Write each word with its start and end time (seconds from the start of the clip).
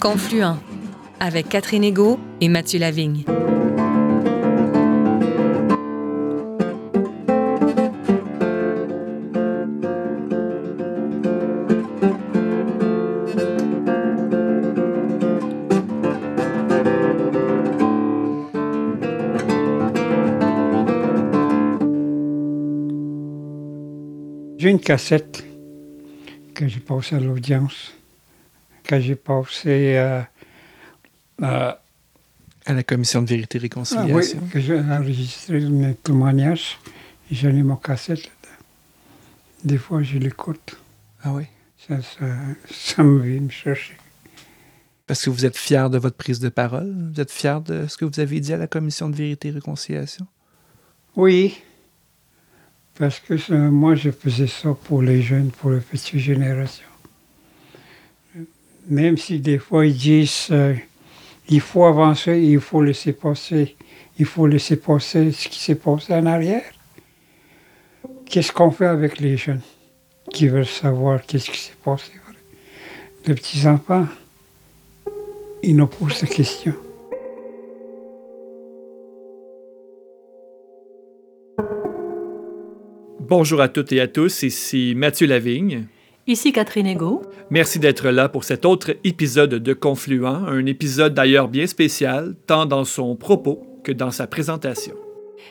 Confluent 0.00 0.56
avec 1.20 1.50
Catherine 1.50 1.84
Ego 1.84 2.18
et 2.40 2.48
Mathieu 2.48 2.80
Lavigne. 2.80 3.24
J'ai 24.56 24.70
une 24.70 24.80
cassette 24.80 25.44
que 26.54 26.66
j'ai 26.68 26.80
passée 26.80 27.16
à 27.16 27.20
l'audience, 27.20 27.92
que 28.98 29.00
j'ai 29.00 29.14
passée 29.14 29.96
euh, 29.96 30.20
euh, 31.42 31.72
À 32.66 32.72
la 32.72 32.82
commission 32.82 33.22
de 33.22 33.28
vérité 33.28 33.58
et 33.58 33.60
ah 33.60 33.62
oui, 33.62 33.68
réconciliation. 33.68 34.40
que 34.52 34.60
j'ai 34.60 34.78
enregistré 34.80 35.60
mes 35.60 35.94
témoignages. 35.94 36.78
et 37.30 37.34
J'ai 37.34 37.52
mis 37.52 37.62
mon 37.62 37.76
cassette 37.76 38.18
là-dedans. 38.24 38.64
Des 39.64 39.78
fois, 39.78 40.02
je 40.02 40.18
l'écoute. 40.18 40.76
Ah 41.22 41.32
oui? 41.32 41.44
Ça, 41.78 42.02
ça, 42.02 42.26
ça 42.70 43.02
me 43.02 43.20
vient 43.20 43.40
me 43.40 43.50
chercher. 43.50 43.96
Parce 45.06 45.24
que 45.24 45.30
vous 45.30 45.44
êtes 45.44 45.56
fier 45.56 45.88
de 45.90 45.98
votre 45.98 46.16
prise 46.16 46.40
de 46.40 46.48
parole? 46.48 46.92
Vous 47.12 47.20
êtes 47.20 47.30
fier 47.32 47.60
de 47.60 47.86
ce 47.86 47.96
que 47.96 48.04
vous 48.04 48.20
avez 48.20 48.40
dit 48.40 48.52
à 48.52 48.56
la 48.58 48.66
commission 48.66 49.08
de 49.08 49.16
vérité 49.16 49.48
et 49.48 49.52
réconciliation? 49.52 50.26
Oui, 51.16 51.58
parce 52.98 53.18
que 53.18 53.36
ça, 53.36 53.54
moi, 53.54 53.94
je 53.94 54.10
faisais 54.10 54.46
ça 54.46 54.74
pour 54.84 55.02
les 55.02 55.22
jeunes, 55.22 55.50
pour 55.50 55.70
les 55.70 55.80
petites 55.80 56.18
générations. 56.18 56.89
Même 58.90 59.16
si 59.16 59.38
des 59.38 59.58
fois 59.58 59.86
ils 59.86 59.96
disent 59.96 60.48
euh, 60.50 60.74
il 61.48 61.60
faut 61.60 61.84
avancer, 61.84 62.40
il 62.40 62.58
faut 62.58 62.82
laisser 62.82 63.12
passer, 63.12 63.76
il 64.18 64.26
faut 64.26 64.48
laisser 64.48 64.74
passer 64.74 65.30
ce 65.30 65.48
qui 65.48 65.60
s'est 65.60 65.76
passé 65.76 66.12
en 66.12 66.26
arrière. 66.26 66.64
Qu'est-ce 68.26 68.50
qu'on 68.50 68.72
fait 68.72 68.86
avec 68.86 69.20
les 69.20 69.36
jeunes 69.36 69.60
qui 70.32 70.48
veulent 70.48 70.66
savoir 70.66 71.24
qu'est-ce 71.24 71.50
qui 71.50 71.58
s'est 71.58 71.76
passé? 71.84 72.10
Les 73.26 73.34
petits-enfants, 73.34 74.08
ils 75.62 75.76
nous 75.76 75.86
posent 75.86 76.22
des 76.22 76.26
questions. 76.26 76.74
Bonjour 83.20 83.60
à 83.60 83.68
toutes 83.68 83.92
et 83.92 84.00
à 84.00 84.08
tous, 84.08 84.42
ici 84.42 84.94
Mathieu 84.96 85.28
Lavigne. 85.28 85.86
Ici 86.26 86.52
Catherine 86.52 86.86
Ego. 86.86 87.22
Merci 87.50 87.78
d'être 87.78 88.08
là 88.10 88.28
pour 88.28 88.44
cet 88.44 88.64
autre 88.64 88.96
épisode 89.04 89.54
de 89.54 89.72
Confluent, 89.72 90.26
un 90.26 90.66
épisode 90.66 91.14
d'ailleurs 91.14 91.48
bien 91.48 91.66
spécial, 91.66 92.34
tant 92.46 92.66
dans 92.66 92.84
son 92.84 93.16
propos 93.16 93.62
que 93.82 93.90
dans 93.90 94.10
sa 94.10 94.26
présentation. 94.26 94.94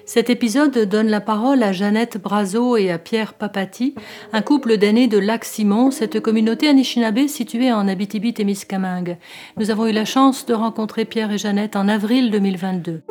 Cet 0.05 0.29
épisode 0.29 0.77
donne 0.87 1.07
la 1.07 1.21
parole 1.21 1.63
à 1.63 1.71
Jeannette 1.71 2.21
Brazo 2.21 2.77
et 2.77 2.91
à 2.91 2.99
Pierre 2.99 3.33
Papati, 3.33 3.95
un 4.31 4.41
couple 4.41 4.77
d'aînés 4.77 5.07
de 5.07 5.17
Lac-Simon, 5.17 5.91
cette 5.91 6.19
communauté 6.19 6.67
anishinaabe 6.67 7.27
située 7.27 7.73
en 7.73 7.87
Abitibi-Témiscamingue. 7.87 9.17
Nous 9.57 9.71
avons 9.71 9.87
eu 9.87 9.91
la 9.91 10.05
chance 10.05 10.45
de 10.45 10.53
rencontrer 10.53 11.05
Pierre 11.05 11.31
et 11.31 11.37
Jeannette 11.37 11.75
en 11.75 11.87
avril 11.87 12.31
2022. 12.31 13.01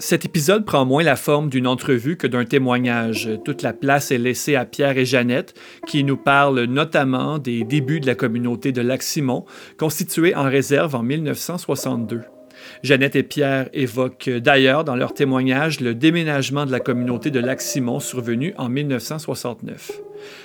Cet 0.00 0.24
épisode 0.24 0.64
prend 0.64 0.86
moins 0.86 1.02
la 1.02 1.14
forme 1.14 1.50
d'une 1.50 1.66
entrevue 1.66 2.16
que 2.16 2.26
d'un 2.26 2.46
témoignage. 2.46 3.28
Toute 3.44 3.60
la 3.60 3.74
place 3.74 4.10
est 4.10 4.16
laissée 4.16 4.56
à 4.56 4.64
Pierre 4.64 4.96
et 4.96 5.04
Jeannette, 5.04 5.52
qui 5.86 6.04
nous 6.04 6.16
parlent 6.16 6.64
notamment 6.64 7.36
des 7.36 7.64
débuts 7.64 8.00
de 8.00 8.06
la 8.06 8.14
communauté 8.14 8.72
de 8.72 8.80
Lac-Simon, 8.80 9.44
constituée 9.76 10.34
en 10.34 10.44
réserve 10.44 10.94
en 10.94 11.02
1962. 11.02 12.22
Jeannette 12.82 13.14
et 13.14 13.22
Pierre 13.22 13.68
évoquent 13.74 14.30
d'ailleurs 14.30 14.84
dans 14.84 14.96
leur 14.96 15.12
témoignage 15.12 15.80
le 15.80 15.94
déménagement 15.94 16.64
de 16.64 16.72
la 16.72 16.80
communauté 16.80 17.30
de 17.30 17.40
Lac-Simon 17.40 18.00
survenu 18.00 18.54
en 18.56 18.70
1969. 18.70 19.92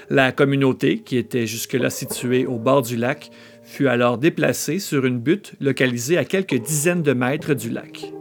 La 0.09 0.33
communauté, 0.33 0.99
qui 0.99 1.15
était 1.15 1.47
jusque-là 1.47 1.89
située 1.89 2.45
au 2.45 2.59
bord 2.59 2.81
du 2.81 2.97
lac, 2.97 3.31
fut 3.63 3.87
alors 3.87 4.17
déplacée 4.17 4.79
sur 4.79 5.05
une 5.05 5.19
butte 5.19 5.53
localisée 5.61 6.17
à 6.17 6.25
quelques 6.25 6.61
dizaines 6.61 7.03
de 7.03 7.13
mètres 7.13 7.53
du 7.53 7.69
lac. 7.69 8.11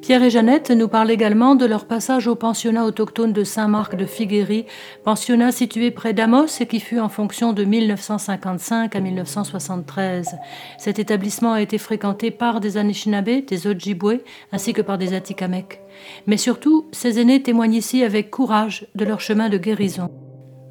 Pierre 0.00 0.22
et 0.22 0.30
Jeannette 0.30 0.70
nous 0.70 0.88
parlent 0.88 1.10
également 1.10 1.54
de 1.54 1.64
leur 1.66 1.86
passage 1.86 2.26
au 2.26 2.34
pensionnat 2.34 2.84
autochtone 2.84 3.32
de 3.32 3.44
Saint-Marc 3.44 3.96
de 3.96 4.04
Figuerie, 4.04 4.66
pensionnat 5.04 5.52
situé 5.52 5.90
près 5.90 6.12
d'Amos 6.12 6.60
et 6.60 6.66
qui 6.66 6.80
fut 6.80 6.98
en 6.98 7.08
fonction 7.08 7.52
de 7.52 7.64
1955 7.64 8.96
à 8.96 9.00
1973. 9.00 10.36
Cet 10.78 10.98
établissement 10.98 11.52
a 11.52 11.62
été 11.62 11.78
fréquenté 11.78 12.30
par 12.30 12.60
des 12.60 12.76
Anishinaabe, 12.76 13.44
des 13.46 13.66
Ojibwe, 13.66 14.20
ainsi 14.50 14.72
que 14.72 14.82
par 14.82 14.98
des 14.98 15.14
Atikamekw. 15.14 15.78
Mais 16.26 16.36
surtout, 16.36 16.88
ces 16.92 17.20
aînés 17.20 17.42
témoignent 17.42 17.74
ici 17.74 18.02
avec 18.02 18.30
courage 18.30 18.86
de 18.94 19.04
leur 19.04 19.20
chemin 19.20 19.48
de 19.48 19.58
guérison. 19.58 20.10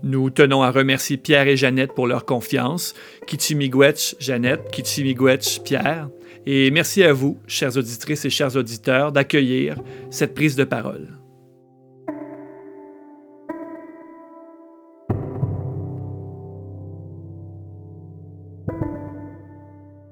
Nous 0.03 0.31
tenons 0.31 0.63
à 0.63 0.71
remercier 0.71 1.17
Pierre 1.17 1.47
et 1.47 1.55
Jeannette 1.55 1.93
pour 1.93 2.07
leur 2.07 2.25
confiance, 2.25 2.95
Kichimigwetch 3.27 4.15
Jeannette, 4.19 4.71
Kichimigwetch 4.71 5.59
Pierre, 5.61 6.09
et 6.45 6.71
merci 6.71 7.03
à 7.03 7.13
vous, 7.13 7.39
chères 7.47 7.77
auditrices 7.77 8.25
et 8.25 8.29
chers 8.29 8.55
auditeurs, 8.55 9.11
d'accueillir 9.11 9.81
cette 10.09 10.33
prise 10.33 10.55
de 10.55 10.63
parole. 10.63 11.07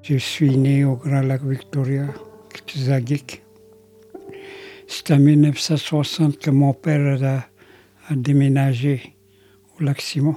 Je 0.02 0.16
suis 0.16 0.56
né 0.56 0.84
au 0.84 0.96
Grand 0.96 1.20
Lac 1.20 1.42
Victoria, 1.44 2.06
Kitizagik. 2.52 3.42
C'est 4.88 5.12
en 5.12 5.18
1960 5.18 6.38
que 6.38 6.50
mon 6.50 6.72
père 6.72 7.22
a 8.08 8.14
déménagé 8.16 9.14
au 9.78 9.84
Lac 9.84 10.00
Simon. 10.00 10.34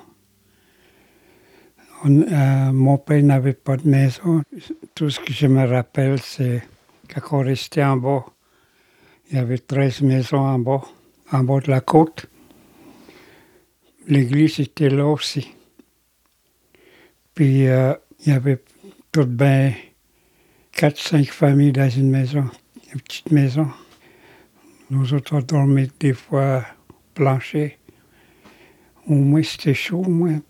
Euh, 2.05 2.71
mon 2.73 2.97
père 2.97 3.23
n'avait 3.23 3.53
pas 3.53 3.77
de 3.77 3.87
maison. 3.87 4.43
Tout 4.93 5.09
ce 5.09 5.19
que 5.21 5.31
je 5.31 5.47
me 5.47 5.65
rappelle, 5.65 6.19
c'est 6.19 6.61
quand 7.07 7.37
on 7.37 7.43
restait 7.43 7.83
en 7.83 7.95
bas, 7.95 8.25
il 9.29 9.37
y 9.37 9.39
avait 9.39 9.57
13 9.57 10.01
maisons 10.01 10.45
en 10.45 10.59
bas, 10.59 10.81
en 11.31 11.43
bas 11.43 11.59
de 11.61 11.71
la 11.71 11.79
côte. 11.79 12.25
L'église 14.07 14.59
était 14.59 14.89
là 14.89 15.07
aussi. 15.07 15.53
Puis 17.33 17.67
euh, 17.67 17.93
il 18.25 18.33
y 18.33 18.35
avait 18.35 18.61
tout 19.11 19.25
ben 19.25 19.73
4-5 20.75 21.25
familles 21.27 21.71
dans 21.71 21.89
une 21.89 22.09
maison, 22.09 22.49
une 22.93 22.99
petite 22.99 23.31
maison. 23.31 23.67
Nous 24.89 25.13
autres, 25.13 25.41
on 25.53 25.87
des 25.99 26.13
fois 26.13 26.65
plancher. 27.13 27.77
Au 29.07 29.13
moins, 29.13 29.43
c'était 29.43 29.73
chaud, 29.73 30.03
au 30.05 30.09
moins. 30.09 30.41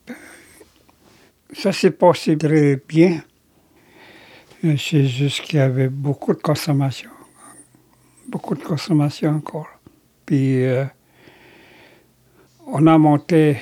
Ça 1.55 1.71
s'est 1.71 1.91
passé 1.91 2.37
très 2.37 2.81
bien. 2.87 3.21
Euh, 4.65 4.75
C'est 4.77 5.05
juste 5.05 5.41
qu'il 5.41 5.57
y 5.57 5.61
avait 5.61 5.89
beaucoup 5.89 6.33
de 6.33 6.41
consommation. 6.41 7.09
Beaucoup 8.27 8.55
de 8.55 8.63
consommation 8.63 9.31
encore. 9.31 9.67
Puis, 10.25 10.63
euh, 10.65 10.85
on 12.65 12.87
a 12.87 12.97
monté 12.97 13.57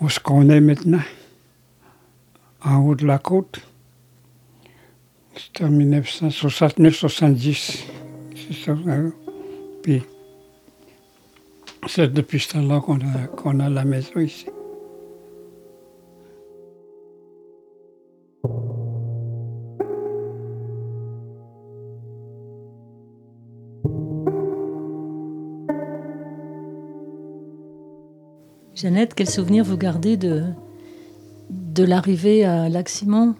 où 0.00 0.08
ce 0.08 0.18
qu'on 0.20 0.48
est 0.48 0.60
maintenant, 0.60 1.02
en 2.64 2.76
haut 2.78 2.94
de 2.94 3.06
la 3.06 3.18
côte. 3.18 3.60
C'était 5.36 5.64
en 5.64 5.70
1969-70. 5.70 7.84
C'est 8.36 8.54
ça. 8.64 8.72
hein. 8.86 9.12
Puis, 9.82 10.02
c'est 11.86 12.12
depuis 12.12 12.40
ce 12.40 12.48
temps-là 12.50 12.80
qu'on 12.80 12.98
a, 13.00 13.26
qu'on 13.36 13.60
a 13.60 13.68
la 13.68 13.84
maison 13.84 14.20
ici. 14.20 14.46
Jeannette, 28.84 29.14
quel 29.14 29.30
souvenir 29.30 29.64
vous 29.64 29.78
gardez 29.78 30.18
de, 30.18 30.44
de 31.48 31.84
l'arrivée 31.84 32.44
à 32.44 32.68
Lac-Simon 32.68 33.34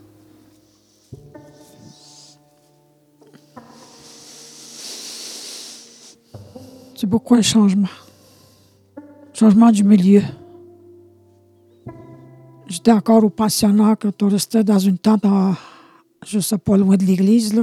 C'est 6.96 7.06
beaucoup 7.06 7.34
un 7.34 7.42
changement. 7.42 7.90
Changement 9.34 9.70
du 9.70 9.84
milieu. 9.84 10.22
J'étais 12.66 12.92
encore 12.92 13.22
au 13.22 13.28
pensionnat 13.28 13.96
quand 13.96 14.22
on 14.22 14.30
restait 14.30 14.64
dans 14.64 14.78
une 14.78 14.96
tente, 14.96 15.26
à, 15.26 15.58
je 16.24 16.40
sais 16.40 16.56
pas, 16.56 16.78
loin 16.78 16.96
de 16.96 17.04
l'église. 17.04 17.62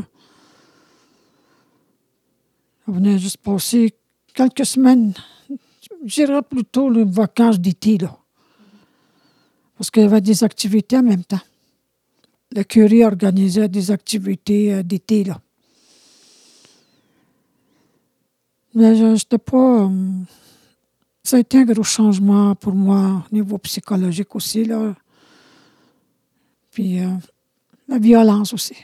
On 2.87 2.91
venait 2.91 3.17
juste 3.17 3.37
passer 3.37 3.95
quelques 4.35 4.67
semaines, 4.67 5.15
je 6.05 6.25
dirais 6.25 6.41
plutôt 6.41 6.89
les 6.89 7.03
vacances 7.03 7.59
d'été. 7.59 7.97
Là. 7.97 8.17
Parce 9.77 9.91
qu'il 9.91 10.03
y 10.03 10.05
avait 10.05 10.21
des 10.21 10.43
activités 10.43 10.97
en 10.97 11.03
même 11.03 11.23
temps. 11.23 11.41
le 12.53 12.63
curé 12.63 13.05
organisait 13.05 13.69
des 13.69 13.91
activités 13.91 14.73
euh, 14.73 14.83
d'été. 14.83 15.23
Là. 15.23 15.39
Mais 18.73 18.95
je 18.95 19.05
n'étais 19.05 19.37
pas. 19.37 19.85
euh, 19.85 19.89
ça 21.23 21.37
a 21.37 21.39
été 21.39 21.59
un 21.59 21.65
gros 21.65 21.83
changement 21.83 22.55
pour 22.55 22.73
moi 22.73 23.23
au 23.31 23.35
niveau 23.35 23.57
psychologique 23.59 24.35
aussi. 24.35 24.65
Là. 24.65 24.95
Puis 26.71 26.99
euh, 26.99 27.09
la 27.87 27.99
violence 27.99 28.53
aussi. 28.53 28.75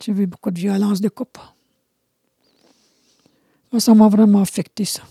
J'ai 0.00 0.12
vu 0.12 0.26
beaucoup 0.26 0.50
de 0.50 0.58
violence 0.58 1.00
de 1.00 1.08
couple. 1.08 1.40
Ça 3.78 3.94
m'a 3.94 4.08
vraiment 4.08 4.40
affecté, 4.40 4.84
ça. 4.84 5.02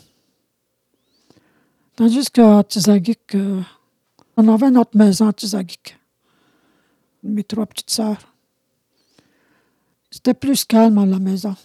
Tandis 1.98 2.30
qu'à 2.32 2.64
Tizagik, 2.64 3.34
euh, 3.36 3.60
on 4.38 4.48
avait 4.54 4.70
notre 4.70 4.96
maison 4.96 5.28
à 5.28 5.34
Tizagik. 5.34 5.98
Mes 7.24 7.44
trois 7.44 7.66
petites 7.66 7.90
sœurs. 7.90 8.20
C'était 10.12 10.36
plus 10.36 10.64
calme 10.64 11.00
à 11.00 11.06
la 11.08 11.18
maison. 11.18 11.56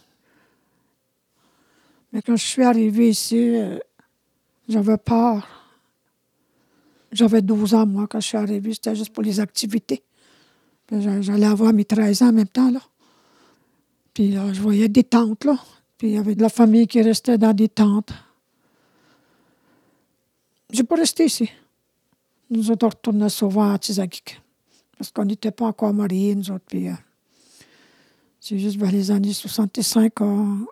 Mais 2.12 2.22
quand 2.22 2.36
je 2.36 2.46
suis 2.46 2.62
arrivée 2.62 3.10
ici, 3.10 3.56
euh, 3.56 3.78
j'avais 4.68 4.96
peur. 4.96 5.46
J'avais 7.12 7.42
12 7.42 7.74
ans, 7.74 7.86
moi, 7.86 8.06
quand 8.08 8.20
je 8.20 8.28
suis 8.28 8.38
arrivée. 8.38 8.72
C'était 8.72 8.96
juste 8.96 9.12
pour 9.12 9.22
les 9.22 9.38
activités. 9.38 10.02
J'a- 10.90 11.20
J'allais 11.20 11.46
avoir 11.46 11.74
mes 11.74 11.84
13 11.84 12.22
ans 12.22 12.28
en 12.28 12.32
même 12.32 12.48
temps, 12.48 12.70
là. 12.70 12.80
Puis 14.14 14.30
là, 14.32 14.50
je 14.52 14.62
voyais 14.62 14.88
des 14.88 15.04
tentes, 15.04 15.44
là. 15.44 15.58
Puis 15.98 16.08
il 16.08 16.14
y 16.14 16.18
avait 16.18 16.34
de 16.34 16.42
la 16.42 16.48
famille 16.48 16.86
qui 16.86 17.02
restait 17.02 17.36
dans 17.36 17.52
des 17.52 17.68
tentes. 17.68 18.12
J'ai 20.72 20.84
pas 20.84 20.96
resté 20.96 21.26
ici. 21.26 21.50
Nous 22.48 22.70
autres, 22.70 22.86
on 22.86 22.88
retournait 22.88 23.28
souvent 23.28 23.74
à 23.74 23.78
Tizagik. 23.78 24.40
Parce 24.96 25.10
qu'on 25.10 25.26
n'était 25.26 25.50
pas 25.50 25.66
encore 25.66 25.92
mariés, 25.92 26.34
nous 26.34 26.50
autres. 26.50 26.64
Euh, 26.74 26.94
c'est 28.40 28.58
juste 28.58 28.78
vers 28.78 28.90
les 28.90 29.10
années 29.10 29.34
65 29.34 30.14
qu'on, 30.14 30.66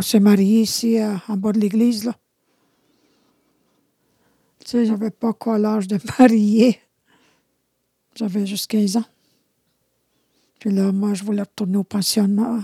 s'est 0.00 0.18
mariés 0.18 0.62
ici, 0.62 0.98
euh, 0.98 1.14
en 1.28 1.36
bas 1.36 1.52
de 1.52 1.60
l'église, 1.60 2.04
là. 2.04 2.16
Tu 4.58 4.70
sais, 4.70 4.86
j'avais 4.86 5.10
pas 5.10 5.28
encore 5.28 5.58
l'âge 5.58 5.86
de 5.86 5.98
marier. 6.18 6.80
J'avais 8.16 8.44
juste 8.44 8.68
15 8.68 8.96
ans. 8.96 9.04
Puis 10.58 10.70
là, 10.72 10.90
moi, 10.90 11.14
je 11.14 11.22
voulais 11.22 11.42
retourner 11.42 11.76
au 11.76 11.84
pensionnat. 11.84 12.60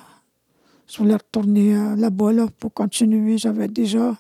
Je 0.89 0.99
voulais 0.99 1.15
retourner 1.15 1.77
euh, 1.77 1.95
là-bas, 1.95 2.33
là, 2.33 2.49
pour 2.59 2.73
continuer. 2.73 3.39
J'avais 3.39 3.69
déjà... 3.69 4.17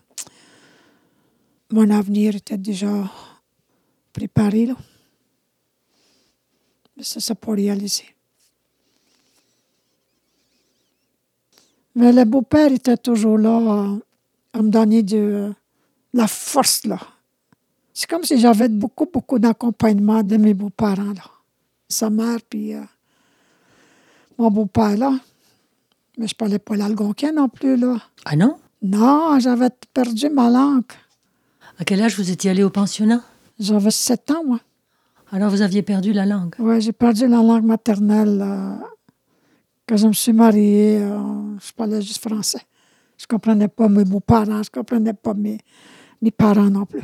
Mon 1.70 1.90
avenir 1.90 2.34
était 2.34 2.56
déjà 2.56 3.10
préparé, 4.12 4.66
là. 4.66 4.74
Mais 6.96 7.04
ça, 7.04 7.20
ça 7.20 7.34
pas 7.34 7.52
réalisé. 7.52 8.04
Mais 11.94 12.12
le 12.12 12.24
beau-père 12.24 12.72
était 12.72 12.96
toujours 12.96 13.38
là 13.38 13.58
euh, 13.58 13.98
à 14.52 14.62
me 14.62 14.70
donner 14.70 15.02
de 15.02 15.16
euh, 15.16 15.52
la 16.14 16.26
force, 16.26 16.84
là. 16.86 16.98
C'est 17.92 18.08
comme 18.08 18.24
si 18.24 18.38
j'avais 18.38 18.68
beaucoup, 18.68 19.06
beaucoup 19.12 19.38
d'accompagnement 19.38 20.22
de 20.22 20.36
mes 20.36 20.54
beaux-parents, 20.54 21.12
là. 21.12 21.24
Sa 21.88 22.08
mère, 22.08 22.38
puis 22.48 22.74
euh, 22.74 22.82
mon 24.38 24.50
beau-père, 24.50 24.96
là. 24.96 25.18
Mais 26.16 26.26
je 26.26 26.34
parlais 26.34 26.58
pas 26.58 26.76
l'algonquin 26.76 27.32
non 27.32 27.48
plus, 27.48 27.76
là. 27.76 27.98
Ah 28.24 28.36
non? 28.36 28.58
Non, 28.80 29.38
j'avais 29.38 29.70
perdu 29.92 30.30
ma 30.30 30.48
langue. 30.48 30.84
À 31.78 31.84
quel 31.84 32.02
âge 32.02 32.16
vous 32.16 32.30
étiez 32.30 32.50
allé 32.50 32.62
au 32.64 32.70
pensionnat? 32.70 33.22
J'avais 33.58 33.90
sept 33.90 34.30
ans, 34.30 34.42
moi. 34.44 34.60
Alors 35.30 35.50
vous 35.50 35.62
aviez 35.62 35.82
perdu 35.82 36.12
la 36.12 36.26
langue? 36.26 36.54
Oui, 36.58 36.80
j'ai 36.80 36.92
perdu 36.92 37.28
la 37.28 37.42
langue 37.42 37.64
maternelle. 37.64 38.40
euh, 38.42 38.74
quand 39.86 39.96
je 39.96 40.06
me 40.08 40.12
suis 40.12 40.32
mariée, 40.32 40.98
euh, 41.00 41.18
je 41.60 41.72
parlais 41.72 42.00
juste 42.02 42.22
français. 42.26 42.60
Je 43.16 43.24
ne 43.24 43.28
comprenais 43.36 43.68
pas 43.68 43.88
mes 43.88 44.04
beaux-parents, 44.04 44.62
je 44.62 44.70
ne 44.70 44.74
comprenais 44.80 45.12
pas 45.12 45.34
mes, 45.34 45.58
mes 46.22 46.30
parents 46.30 46.70
non 46.70 46.86
plus. 46.86 47.02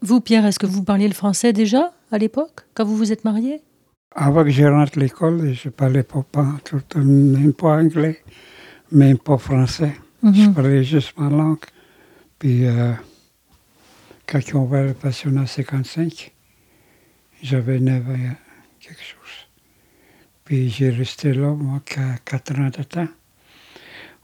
Vous, 0.00 0.20
Pierre, 0.20 0.44
est-ce 0.46 0.58
que 0.58 0.66
vous 0.66 0.82
parliez 0.82 1.06
le 1.08 1.14
français 1.14 1.52
déjà 1.52 1.92
à 2.10 2.18
l'époque, 2.18 2.66
quand 2.74 2.84
vous 2.84 2.96
vous 2.96 3.12
êtes 3.12 3.24
marié 3.24 3.62
Avant 4.10 4.42
que 4.44 4.50
je 4.50 4.64
rentre 4.64 4.98
à 4.98 5.00
l'école, 5.00 5.52
je 5.52 5.68
parlais 5.68 6.02
pas, 6.02 6.22
pas 6.30 6.48
tout, 6.64 6.80
même 6.98 7.52
pas 7.52 7.76
anglais, 7.76 8.22
même 8.90 9.18
pas 9.18 9.38
français. 9.38 9.94
Je 10.22 10.48
parlais 10.50 10.82
juste 10.84 11.16
ma 11.16 11.30
langue. 11.30 11.58
Puis, 12.38 12.66
euh, 12.66 12.92
quand 14.32 14.48
ils 14.48 14.56
ont 14.56 14.62
ouvert 14.62 14.86
le 14.86 14.94
pensionnat 14.94 15.46
55, 15.46 16.32
j'avais 17.42 17.78
9 17.78 18.08
ans, 18.08 18.34
quelque 18.80 19.02
chose. 19.02 19.46
Puis, 20.42 20.70
j'ai 20.70 20.88
resté 20.88 21.34
là, 21.34 21.52
moi, 21.52 21.82
qu'à 21.84 22.16
4 22.24 22.58
ans 22.58 22.70
de 22.70 22.82
temps. 22.82 23.08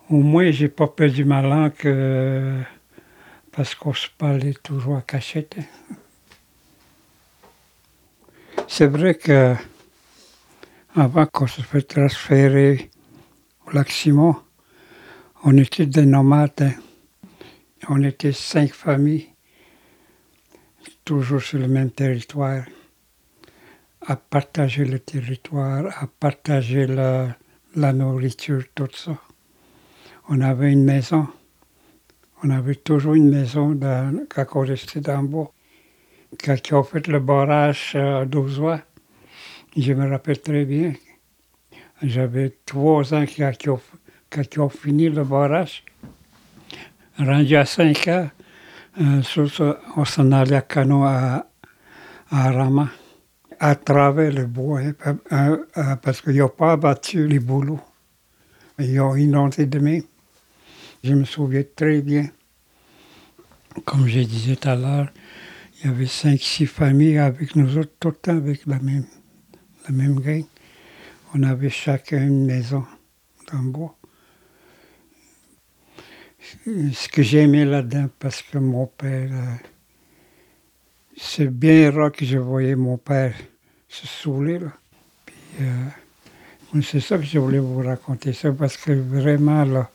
Au 0.09 0.17
moins, 0.17 0.51
j'ai 0.51 0.69
pas 0.71 0.89
perdu 0.89 1.27
ma 1.27 1.43
langue 1.43 1.75
euh, 1.85 2.63
parce 3.53 3.75
qu'on 3.75 3.93
se 3.93 4.09
parlait 4.17 4.55
toujours 4.55 4.97
à 4.97 5.03
cachette. 5.03 5.57
hein. 5.59 5.95
C'est 8.67 8.87
vrai 8.87 9.15
que 9.15 9.55
avant 10.97 11.27
qu'on 11.27 11.47
se 11.47 11.61
fait 11.61 11.83
transférer 11.83 12.91
au 13.67 13.73
lac 13.73 13.91
Simon, 13.91 14.37
on 15.45 15.55
était 15.59 15.85
des 15.85 16.07
nomades. 16.07 16.63
hein. 16.63 16.73
On 17.91 18.03
était 18.03 18.33
cinq 18.33 18.73
familles, 18.73 19.29
toujours 21.09 21.41
sur 21.41 21.59
le 21.59 21.69
même 21.69 21.91
territoire, 21.91 22.65
à 24.07 24.15
partager 24.15 24.85
le 24.85 24.99
territoire, 24.99 25.87
à 26.03 26.07
partager 26.07 26.87
la, 26.87 27.35
nourriture, 27.95 28.65
tout 28.75 28.91
ça. 28.93 29.17
On 30.29 30.43
avait 30.43 30.71
une 30.71 30.85
maison. 30.85 31.27
On 32.45 32.51
avait 32.51 32.75
toujours 32.75 33.15
une 33.15 33.31
maison 33.31 33.71
dans, 33.71 34.23
quand 34.29 34.45
on 34.57 34.61
restait 34.61 35.01
dans 35.01 35.23
le 35.23 35.29
fait 36.83 37.07
le 37.07 37.21
barrage 37.21 37.97
à 37.97 38.27
Douzois, 38.27 38.83
je 39.75 39.95
me 39.95 40.11
rappelle 40.11 40.43
très 40.43 40.67
bien. 40.67 40.93
J'avais 42.03 42.53
trois 42.67 43.15
ans 43.15 43.25
quand 44.31 44.43
ils 44.55 44.61
ont 44.61 44.69
fini 44.69 45.09
le 45.09 45.25
barrage. 45.25 45.85
Rendu 47.19 47.57
à 47.57 47.65
cinq 47.65 48.09
ans, 48.09 48.29
euh, 49.01 49.23
sur 49.23 49.53
ça, 49.53 49.81
on 49.97 50.05
s'en 50.05 50.33
allait 50.33 50.57
à 50.57 50.63
canot 50.63 51.05
à, 51.05 51.47
à 52.31 52.53
Rama, 52.53 52.89
à 53.61 53.75
travers 53.75 54.33
le 54.33 54.47
bois, 54.47 54.81
parce 56.03 56.21
qu'ils 56.21 56.39
n'ont 56.39 56.49
pas 56.49 56.73
abattu 56.73 57.27
les 57.27 57.39
bouleaux. 57.39 57.81
Ils 58.79 59.01
ont 59.01 59.17
inondé 59.17 59.67
de 59.67 59.79
même. 59.79 60.03
Je 61.03 61.15
me 61.15 61.25
souviens 61.25 61.65
très 61.77 62.01
bien. 62.03 62.29
Comme 63.85 64.07
je 64.07 64.21
disais 64.21 64.57
tout 64.57 64.69
à 64.69 64.77
l'heure, 64.77 65.09
il 65.81 65.87
y 65.87 65.91
avait 65.91 66.07
cinq, 66.07 66.41
six 66.41 66.67
familles 66.67 67.19
avec 67.19 67.55
nous 67.55 67.79
autres, 67.79 67.93
tout 68.01 68.09
le 68.09 68.15
temps 68.15 68.37
avec 68.37 68.67
la 68.67 68.79
même, 68.81 69.07
la 69.89 69.95
même 69.95 70.19
gang. 70.21 70.45
On 71.35 71.43
avait 71.43 71.71
chacun 71.71 72.27
une 72.27 72.47
maison 72.47 72.85
dans 73.53 73.61
le 73.61 73.71
bois. 73.71 73.98
Ce 76.93 77.09
que 77.09 77.23
j'aimais 77.23 77.65
là-dedans, 77.65 78.09
parce 78.19 78.43
que 78.43 78.59
mon 78.59 78.87
père, 78.87 79.29
euh, 79.33 79.55
c'est 81.17 81.49
bien 81.51 81.91
rare 81.91 82.13
que 82.13 82.25
je 82.25 82.39
voyais 82.39 82.77
mon 82.77 82.97
père 82.99 83.35
se 83.89 84.07
saouler. 84.07 84.61
Puis, 85.27 85.37
euh, 85.63 86.81
c'est 86.83 87.01
ça 87.01 87.19
que 87.19 87.25
je 87.25 87.39
voulais 87.39 87.59
vous 87.59 87.83
raconter, 87.83 88.33
ça, 88.33 88.53
parce 88.53 88.77
que 88.77 88.93
vraiment, 88.93 89.65
là, 89.65 89.91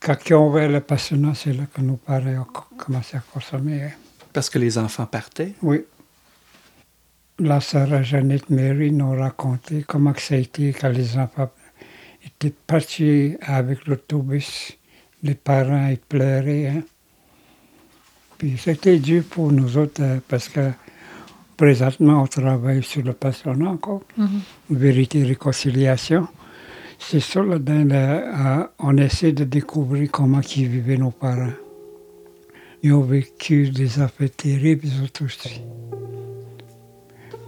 quand 0.00 0.16
ils 0.28 0.34
ont 0.34 0.48
ouvert 0.48 0.68
le 0.70 0.80
passionnat, 0.80 1.34
c'est 1.34 1.52
là 1.52 1.64
que 1.72 1.80
nos 1.80 1.96
parents 1.96 2.40
ont 2.42 2.44
co- 2.44 2.74
commencé 2.76 3.16
à 3.16 3.20
consommer. 3.20 3.82
hein. 3.82 3.92
Parce 4.32 4.50
que 4.50 4.58
les 4.58 4.78
enfants 4.78 5.06
partaient? 5.06 5.54
Oui. 5.62 5.84
La 7.38 7.60
sœur 7.60 8.02
Jeannette 8.02 8.48
Mary 8.50 8.92
nous 8.92 9.10
racontait 9.12 9.82
comment 9.86 10.12
que 10.12 10.20
ça 10.22 10.34
a 10.34 10.38
été 10.38 10.72
quand 10.72 10.88
les 10.90 11.16
enfants 11.18 11.50
étaient 12.24 12.54
partis 12.66 13.36
avec 13.40 13.86
l'autobus. 13.86 14.76
Les 15.24 15.34
parents, 15.34 15.88
ils 15.88 15.98
pleuraient. 15.98 16.66
hein. 16.68 16.82
Puis 18.38 18.56
c'était 18.58 18.98
dur 18.98 19.24
pour 19.28 19.50
nous 19.50 19.78
autres 19.78 20.02
euh, 20.02 20.18
parce 20.28 20.48
que 20.48 20.70
présentement, 21.56 22.22
on 22.22 22.26
travaille 22.26 22.82
sur 22.82 23.02
le 23.02 23.12
passionnat 23.14 23.70
encore. 23.70 24.02
Vérité 24.68 25.20
et 25.20 25.24
réconciliation. 25.24 26.28
C'est 26.98 27.20
ça, 27.20 27.42
là-dedans, 27.42 27.84
là, 27.86 28.70
on 28.78 28.96
essaie 28.98 29.32
de 29.32 29.44
découvrir 29.44 30.10
comment 30.10 30.40
ils 30.56 30.68
vivaient 30.68 30.96
nos 30.98 31.10
parents. 31.10 31.52
Ils 32.82 32.92
ont 32.92 33.00
vécu 33.00 33.70
des 33.70 34.00
affaires 34.00 34.30
terribles, 34.30 34.86
ils 34.86 35.24
aussi. 35.24 35.62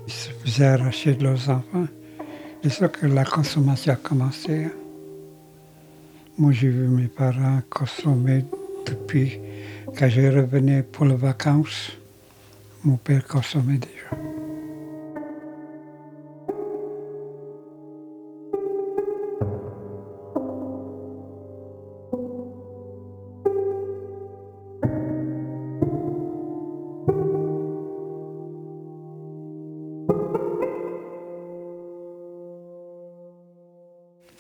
Ils 0.07 0.13
se 0.13 0.31
faisaient 0.31 0.65
arracher 0.67 1.15
de 1.15 1.25
leurs 1.25 1.51
enfants. 1.51 1.87
C'est 2.63 2.71
ça 2.71 2.89
que 2.89 3.07
la 3.07 3.25
consommation 3.25 3.93
a 3.93 3.97
commencé. 3.97 4.65
hein. 4.65 4.71
Moi, 6.39 6.53
j'ai 6.53 6.69
vu 6.69 6.87
mes 6.87 7.09
parents 7.09 7.63
consommer 7.71 8.45
depuis 8.85 9.41
quand 9.97 10.09
je 10.11 10.21
revenais 10.21 10.83
pour 10.83 11.07
les 11.07 11.17
vacances. 11.17 11.93
Mon 12.85 12.99
père 12.99 13.27
consommait. 13.27 13.81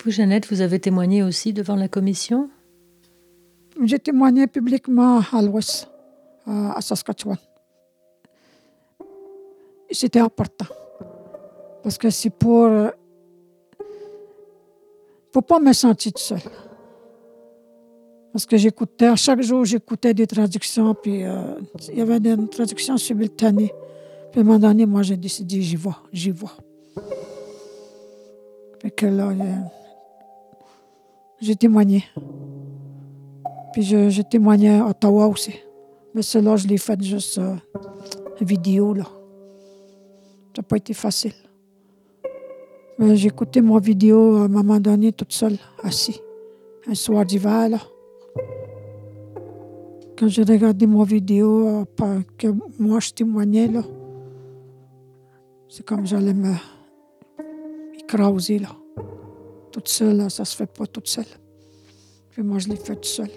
Vous, 0.06 0.12
Jeannette, 0.12 0.46
vous 0.46 0.60
avez 0.60 0.78
témoigné 0.78 1.25
aussi 1.25 1.52
devant 1.52 1.75
la 1.75 1.88
commission? 1.88 2.48
J'ai 3.82 3.98
témoigné 3.98 4.46
publiquement 4.46 5.20
à 5.32 5.42
l'Ouest, 5.42 5.90
à 6.46 6.80
Saskatchewan. 6.80 7.36
C'était 9.90 10.20
important. 10.20 10.66
Parce 11.82 11.98
que 11.98 12.08
c'est 12.10 12.30
pour. 12.30 12.70
pour 15.32 15.42
pas 15.42 15.58
me 15.58 15.72
sentir 15.72 16.12
seule. 16.14 16.38
Parce 18.32 18.46
que 18.46 18.56
j'écoutais, 18.56 19.16
chaque 19.16 19.42
jour, 19.42 19.64
j'écoutais 19.64 20.14
des 20.14 20.28
traductions, 20.28 20.94
puis 20.94 21.25
euh, 21.25 21.56
il 21.88 21.98
y 21.98 22.00
avait 22.00 22.20
des 22.20 22.36
traductions 22.46 22.96
simultanées. 22.96 23.75
Puis 24.30 24.38
à 24.38 24.44
un 24.44 24.46
moment 24.46 24.60
donné, 24.60 24.86
moi, 24.86 25.02
j'ai 25.02 25.16
décidé, 25.16 25.60
j'y 25.62 25.75
vois, 25.75 25.98
j'y 26.12 26.30
vois. 26.30 26.52
Puis 28.78 28.92
que 28.92 29.06
là, 29.06 29.32
j'ai 31.40 31.56
témoigné. 31.56 32.04
Puis 33.72 33.82
j'ai 33.82 34.24
témoigné 34.24 34.70
à 34.70 34.86
Ottawa 34.86 35.26
aussi. 35.28 35.54
Mais 36.14 36.22
cela, 36.22 36.56
je 36.56 36.66
l'ai 36.66 36.78
fait 36.78 37.00
juste 37.02 37.38
euh, 37.38 37.56
vidéo, 38.40 38.94
là. 38.94 39.04
Ça 39.04 40.62
n'a 40.62 40.62
pas 40.62 40.76
été 40.78 40.94
facile. 40.94 41.34
Mais 42.98 43.20
écouté 43.22 43.60
mon 43.60 43.78
vidéo 43.78 44.36
à 44.36 44.40
un 44.44 44.48
moment 44.48 44.80
donné, 44.80 45.12
toute 45.12 45.32
seule, 45.32 45.58
assis. 45.82 46.18
Un 46.88 46.94
soir 46.94 47.26
d'hiver, 47.26 47.68
là. 47.68 47.78
Quand 50.18 50.28
j'ai 50.28 50.44
regardé 50.44 50.86
mon 50.86 51.02
vidéo, 51.02 51.84
euh, 52.00 52.20
que 52.38 52.48
moi 52.78 53.00
je 53.00 53.10
témoignais, 53.10 53.66
là, 53.66 53.82
c'est 55.68 55.84
comme 55.84 56.06
j'allais 56.06 56.32
me 56.32 56.54
écraser, 57.98 58.60
là. 58.60 58.70
Toute 59.76 59.88
seule, 59.88 60.16
là, 60.16 60.30
ça 60.30 60.47
se 60.47 60.56
fait 60.56 60.73
pas 60.73 60.87
toute 60.87 61.06
seule. 61.06 61.26
Puis 62.30 62.42
moi, 62.42 62.59
je 62.59 62.68
l'ai 62.68 62.76
fait 62.76 62.95
toute 62.95 63.04
seule. 63.04 63.30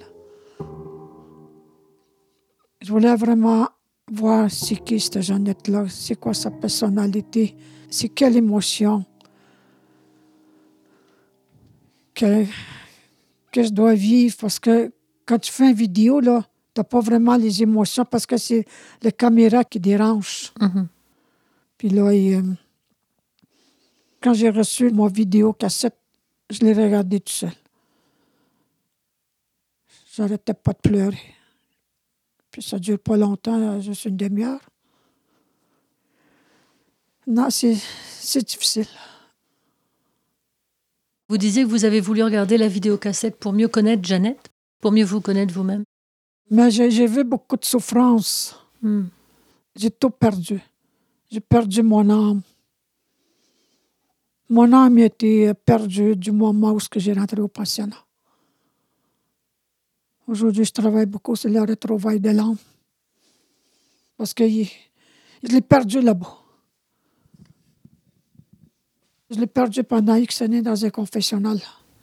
Je 2.81 2.89
voulais 2.89 3.13
vraiment 3.17 3.67
voir 4.09 4.49
c'est 4.49 4.77
qui 4.77 5.01
cette 5.01 5.19
Jeannette-là, 5.19 5.87
c'est 5.89 6.15
quoi 6.15 6.33
sa 6.33 6.49
personnalité, 6.49 7.57
c'est 7.89 8.07
quelle 8.07 8.37
émotion 8.37 9.03
que, 12.13 12.45
que 13.51 13.61
je 13.61 13.71
dois 13.71 13.95
vivre. 13.95 14.37
Parce 14.39 14.59
que 14.59 14.93
quand 15.25 15.39
tu 15.39 15.51
fais 15.51 15.71
une 15.71 15.75
vidéo, 15.75 16.21
là, 16.21 16.45
tu 16.73 16.79
n'as 16.79 16.85
pas 16.85 17.01
vraiment 17.01 17.35
les 17.35 17.61
émotions 17.61 18.05
parce 18.05 18.25
que 18.25 18.37
c'est 18.37 18.63
la 19.01 19.11
caméra 19.11 19.65
qui 19.65 19.81
dérange. 19.81 20.53
Mhm. 20.61 20.87
Puis 21.77 21.89
là, 21.89 22.03
euh, 22.03 22.41
quand 24.21 24.33
j'ai 24.33 24.49
reçu 24.49 24.89
mon 24.89 25.07
vidéo 25.07 25.51
cassette, 25.51 25.97
je 26.49 26.61
l'ai 26.61 26.73
regardé 26.73 27.19
tout 27.19 27.33
seul. 27.33 27.53
J'arrêtais 30.15 30.53
pas 30.53 30.73
de 30.73 30.79
pleurer. 30.79 31.35
Puis 32.51 32.61
ça 32.61 32.79
dure 32.79 32.99
pas 32.99 33.15
longtemps, 33.15 33.79
juste 33.79 34.05
une 34.05 34.17
demi-heure. 34.17 34.61
Non, 37.27 37.49
c'est 37.51 38.45
difficile. 38.45 38.87
Vous 41.27 41.37
disiez 41.37 41.63
que 41.63 41.69
vous 41.69 41.85
avez 41.85 41.99
voulu 41.99 42.23
regarder 42.23 42.57
la 42.57 42.67
vidéocassette 42.67 43.37
pour 43.37 43.53
mieux 43.53 43.67
connaître 43.67 44.03
Jeannette, 44.03 44.49
pour 44.81 44.91
mieux 44.91 45.05
vous 45.05 45.21
connaître 45.21 45.53
vous-même. 45.53 45.83
Mais 46.49 46.71
j'ai 46.71 47.05
vu 47.05 47.23
beaucoup 47.23 47.55
de 47.55 47.65
souffrance. 47.65 48.55
Hmm. 48.81 49.03
J'ai 49.75 49.91
tout 49.91 50.09
perdu. 50.09 50.59
J'ai 51.29 51.39
perdu 51.39 51.83
mon 51.83 52.09
âme. 52.09 52.41
Mon 54.49 54.73
âme 54.73 54.97
était 54.97 55.53
perdue 55.53 56.15
du 56.15 56.31
moment 56.31 56.71
où 56.71 56.79
j'ai 56.95 57.13
rentré 57.13 57.39
au 57.39 57.47
pensionnat. 57.47 58.03
Aujourd'hui, 60.27 60.65
je 60.65 60.71
travaille 60.71 61.05
beaucoup 61.05 61.35
sur 61.35 61.49
le 61.49 61.61
retrouvaille 61.61 62.19
de 62.19 62.29
l'âme. 62.31 62.57
Parce 64.17 64.33
que 64.33 64.47
je 64.47 64.67
l'ai 65.43 65.61
perdu 65.61 66.01
là-bas. 66.01 66.37
Je 69.29 69.39
l'ai 69.39 69.47
perdu 69.47 69.83
pendant 69.83 70.15
X 70.15 70.41
années 70.41 70.61
dans 70.61 70.83
un 70.83 70.89
confessionnal 70.89 71.59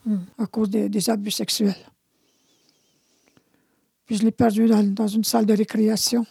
Hmm. 0.06 0.18
à 0.38 0.46
cause 0.46 0.70
des, 0.70 0.88
des 0.88 1.10
abus 1.10 1.32
sexuels. 1.32 1.74
Puis 4.04 4.18
je 4.18 4.22
l'ai 4.22 4.30
perdu 4.30 4.68
dans, 4.68 4.84
dans 4.84 5.08
une 5.08 5.24
salle 5.24 5.46
de 5.46 5.52
récréation. 5.52 6.24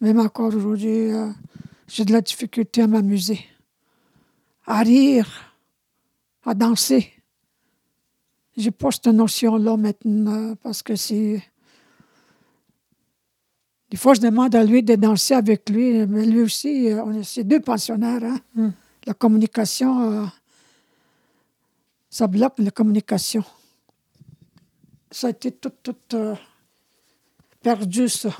Même 0.00 0.18
encore 0.18 0.52
aujourd'hui, 0.52 1.12
euh, 1.12 1.30
j'ai 1.86 2.04
de 2.04 2.12
la 2.12 2.20
difficulté 2.20 2.82
à 2.82 2.88
m'amuser, 2.88 3.38
à 4.66 4.80
rire, 4.80 5.28
à 6.44 6.54
danser. 6.54 7.12
J'ai 8.56 8.70
pas 8.70 8.90
cette 8.90 9.06
notion-là 9.06 9.76
maintenant 9.76 10.54
parce 10.62 10.82
que 10.82 10.96
c'est. 10.96 11.42
Des 13.90 13.96
fois, 13.96 14.14
je 14.14 14.20
demande 14.20 14.54
à 14.54 14.64
lui 14.64 14.82
de 14.82 14.96
danser 14.96 15.34
avec 15.34 15.68
lui, 15.70 16.04
mais 16.06 16.26
lui 16.26 16.40
aussi, 16.40 16.90
euh, 16.90 17.04
on 17.04 17.12
est 17.12 17.22
c'est 17.22 17.44
deux 17.44 17.60
pensionnaires. 17.60 18.24
Hein? 18.24 18.40
Mm. 18.54 18.68
La 19.06 19.14
communication, 19.14 20.10
euh, 20.10 20.26
ça 22.10 22.26
bloque 22.26 22.58
la 22.58 22.72
communication. 22.72 23.44
Ça 25.10 25.28
a 25.28 25.30
été 25.30 25.52
tout, 25.52 25.72
tout 25.82 25.96
euh, 26.14 26.34
perdu, 27.62 28.08
ça. 28.08 28.30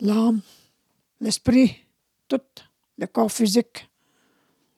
L'âme, 0.00 0.40
l'esprit, 1.20 1.74
tout, 2.28 2.40
le 2.98 3.06
corps 3.06 3.30
physique, 3.30 3.88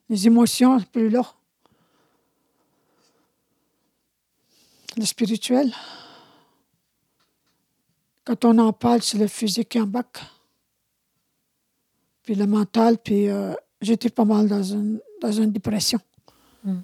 les 0.09 0.27
émotions, 0.27 0.79
plus 0.79 1.09
là. 1.09 1.23
Le 4.97 5.05
spirituel. 5.05 5.73
Quand 8.23 8.45
on 8.45 8.57
en 8.59 8.73
parle, 8.73 9.01
c'est 9.01 9.17
le 9.17 9.27
physique 9.27 9.69
qui 9.69 9.79
embarque. 9.79 10.21
Puis 12.23 12.35
le 12.35 12.45
mental, 12.45 12.97
puis 12.97 13.29
euh, 13.29 13.53
j'étais 13.81 14.09
pas 14.09 14.25
mal 14.25 14.47
dans 14.47 14.61
une, 14.61 14.99
dans 15.21 15.31
une 15.31 15.51
dépression. 15.51 15.99
Mm. 16.63 16.79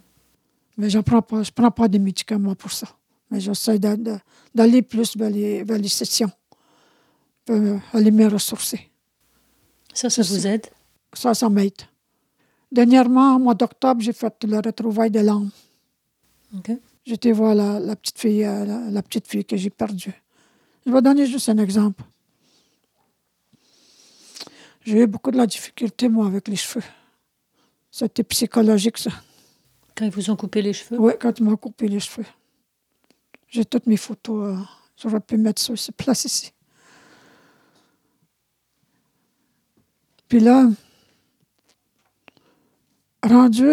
Mais 0.78 0.90
je 0.90 0.98
ne 0.98 1.04
prends, 1.04 1.22
pas, 1.22 1.44
je 1.44 1.52
prends 1.52 1.70
pas 1.70 1.88
de 1.88 1.98
médicaments 1.98 2.56
pour 2.56 2.72
ça. 2.72 2.88
Mais 3.30 3.40
j'essaie 3.40 3.78
d'aller 3.78 4.82
plus 4.82 5.16
vers 5.18 5.30
les, 5.30 5.64
vers 5.64 5.78
les 5.78 5.90
sessions, 5.90 6.32
pour 7.46 7.56
euh, 7.56 7.78
aller 7.94 8.12
me 8.12 8.28
ressourcer. 8.28 8.90
Ça, 9.94 10.10
ça 10.10 10.22
vous 10.22 10.48
aide? 10.48 10.68
Ça, 11.18 11.34
ça 11.34 11.50
m'aide. 11.50 11.82
Dernièrement, 12.72 13.36
au 13.36 13.40
mois 13.40 13.56
d'octobre, 13.56 14.02
j'ai 14.02 14.14
fait 14.14 14.44
le 14.44 14.58
retrouvaille 14.58 15.10
de 15.10 15.20
l'âme. 15.22 15.50
J'étais 17.06 17.32
voir 17.32 17.56
la, 17.56 17.80
la 17.80 17.96
petite 17.96 18.20
fille, 18.20 18.44
euh, 18.46 18.66
la, 18.66 18.92
la 18.92 19.02
petite 19.02 19.28
fille 19.28 19.44
que 19.46 19.58
j'ai 19.58 19.70
perdue. 19.72 20.14
Je 20.86 20.92
vais 20.92 21.02
donner 21.02 21.26
juste 21.26 21.50
un 21.50 21.58
exemple. 21.58 22.04
J'ai 24.86 25.00
eu 25.02 25.08
beaucoup 25.08 25.32
de 25.32 25.38
la 25.38 25.48
difficulté, 25.48 26.08
moi, 26.08 26.28
avec 26.28 26.48
les 26.48 26.56
cheveux. 26.56 26.86
C'était 27.90 28.24
psychologique, 28.24 28.98
ça. 29.00 29.10
Quand 29.96 30.06
ils 30.06 30.12
vous 30.12 30.30
ont 30.30 30.36
coupé 30.36 30.62
les 30.62 30.74
cheveux? 30.74 31.00
Oui, 31.00 31.14
quand 31.20 31.40
ils 31.40 31.44
m'ont 31.44 31.58
coupé 31.58 31.88
les 31.88 32.00
cheveux. 32.00 32.28
J'ai 33.48 33.66
toutes 33.66 33.88
mes 33.88 33.98
photos. 33.98 34.56
euh, 34.56 34.62
J'aurais 35.02 35.20
pu 35.20 35.38
mettre 35.38 35.62
ça 35.62 35.76
sur 35.76 35.94
place 36.02 36.26
ici. 36.26 36.52
Puis 40.28 40.40
là, 40.42 40.68
rendu 43.24 43.68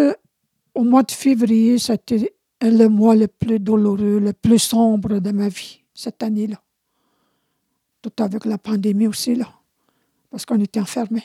au 0.74 0.82
mois 0.82 1.02
de 1.02 1.12
février, 1.12 1.78
c'était 1.78 2.32
le 2.60 2.88
mois 2.88 3.14
le 3.14 3.28
plus 3.28 3.58
douloureux, 3.58 4.18
le 4.18 4.32
plus 4.32 4.58
sombre 4.58 5.18
de 5.18 5.30
ma 5.30 5.48
vie, 5.48 5.82
cette 5.94 6.22
année-là. 6.22 6.60
Tout 8.02 8.12
avec 8.22 8.44
la 8.44 8.58
pandémie 8.58 9.06
aussi, 9.06 9.34
là. 9.34 9.48
Parce 10.30 10.44
qu'on 10.44 10.60
était 10.60 10.80
enfermés. 10.80 11.24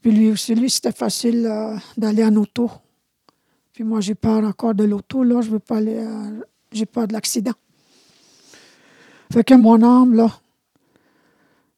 Puis 0.00 0.10
lui 0.10 0.32
aussi, 0.32 0.54
lui, 0.54 0.68
c'était 0.68 0.92
facile 0.92 1.46
euh, 1.46 1.76
d'aller 1.96 2.24
en 2.24 2.34
auto. 2.36 2.70
Puis 3.72 3.84
moi, 3.84 4.00
j'ai 4.00 4.16
peur 4.16 4.44
encore 4.44 4.74
de 4.74 4.84
l'auto, 4.84 5.22
là. 5.22 5.40
Je 5.40 5.50
veux 5.50 5.60
pas 5.60 5.76
aller. 5.76 5.94
euh, 5.96 6.40
j'ai 6.72 6.86
peur 6.86 7.06
de 7.06 7.12
l'accident. 7.12 7.54
Fait 9.32 9.44
que 9.44 9.54
mon 9.54 9.82
âme, 9.82 10.14
là, 10.14 10.30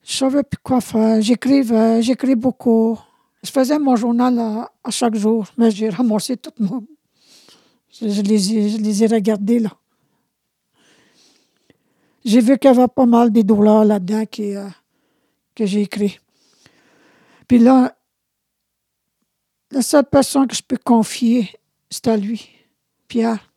je 0.03 0.17
savais 0.17 0.43
plus 0.43 0.59
quoi 0.63 0.81
faire. 0.81 1.21
J'écrivais, 1.21 2.03
j'écris 2.03 2.35
beaucoup. 2.35 2.99
Je 3.45 3.51
faisais 3.51 3.79
mon 3.79 3.95
journal 3.95 4.39
à, 4.39 4.91
chaque 4.91 5.15
jour, 5.15 5.45
mais 5.59 5.71
j'ai 5.71 5.91
ramassé 5.91 6.39
tout 6.39 6.51
mon. 6.59 6.83
Je, 7.91 8.09
je 8.09 8.23
les, 8.23 9.03
ai, 9.03 9.07
regardés, 9.07 9.59
là. 9.59 9.71
J'ai 12.25 12.41
vu 12.41 12.59
qu'il 12.59 12.71
y 12.71 12.75
avait 12.75 12.89
pas 12.89 13.05
mal 13.05 13.31
de 13.31 13.43
douleurs 13.43 13.85
là-dedans 13.85 14.25
euh, 14.41 14.69
que 15.55 15.67
j'ai 15.67 15.83
écrit. 15.83 16.19
Puis 17.47 17.59
là, 17.59 17.95
la 19.71 19.83
seule 19.83 20.07
personne 20.07 20.47
que 20.47 20.57
je 20.57 20.63
peux 20.63 20.79
confier, 20.83 21.53
c'est 21.91 22.09
à 22.09 22.17
lui, 22.17 22.49
Pierre. 23.09 23.53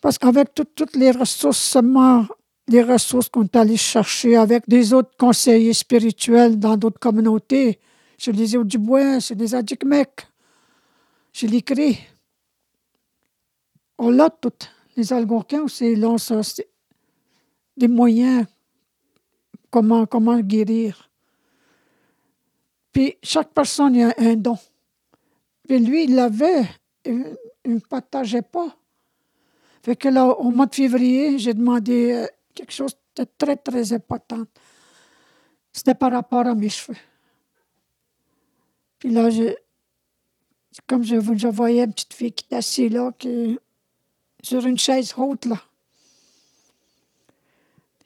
Parce 0.00 0.18
qu'avec 0.18 0.52
tout- 0.52 0.64
toutes 0.64 0.96
les 0.96 1.12
ressources, 1.12 1.58
seulement 1.58 2.26
les 2.66 2.82
ressources 2.82 3.28
qu'on 3.28 3.44
est 3.44 3.54
allé 3.54 3.76
chercher 3.76 4.34
avec 4.34 4.68
des 4.68 4.92
autres 4.92 5.16
conseillers 5.16 5.74
spirituels 5.74 6.58
dans 6.58 6.76
d'autres 6.76 6.98
communautés, 6.98 7.78
chez 8.18 8.32
les 8.32 8.62
Dubois, 8.64 9.20
chez 9.20 9.34
les 9.36 9.54
Adjikmek, 9.54 10.26
Je 11.32 11.46
l'écris. 11.46 11.98
On 13.96 14.10
l'a 14.10 14.28
tout. 14.28 14.52
Les 14.96 15.12
Algonquins 15.12 15.62
aussi, 15.62 15.94
ça, 16.18 16.40
des 17.76 17.88
moyens, 17.88 18.46
comment, 19.70 20.04
comment 20.06 20.40
guérir. 20.40 21.08
Puis 22.92 23.16
chaque 23.22 23.52
personne 23.54 24.00
a 24.02 24.12
un 24.18 24.34
don. 24.34 24.58
Puis 25.68 25.78
lui, 25.78 26.04
il 26.04 26.16
l'avait, 26.16 26.64
il 27.04 27.36
ne 27.64 27.78
partageait 27.78 28.42
pas. 28.42 28.76
Fait 29.82 29.94
que 29.94 30.08
là, 30.08 30.26
au 30.26 30.50
mois 30.50 30.66
de 30.66 30.74
février, 30.74 31.38
j'ai 31.38 31.54
demandé 31.54 32.12
euh, 32.12 32.26
quelque 32.54 32.72
chose 32.72 32.96
de 33.14 33.24
très, 33.38 33.56
très 33.56 33.92
important. 33.92 34.44
C'était 35.72 35.94
par 35.94 36.10
rapport 36.10 36.46
à 36.46 36.54
mes 36.54 36.68
cheveux. 36.68 36.98
Puis 38.98 39.10
là, 39.10 39.30
je, 39.30 39.54
comme 40.86 41.02
je, 41.02 41.48
voyais 41.48 41.84
une 41.84 41.92
petite 41.92 42.14
fille 42.14 42.32
qui 42.32 42.44
était 42.46 42.56
assise 42.56 42.92
là, 42.92 43.12
qui, 43.18 43.58
sur 44.42 44.64
une 44.66 44.78
chaise 44.78 45.14
haute, 45.16 45.44
là. 45.44 45.60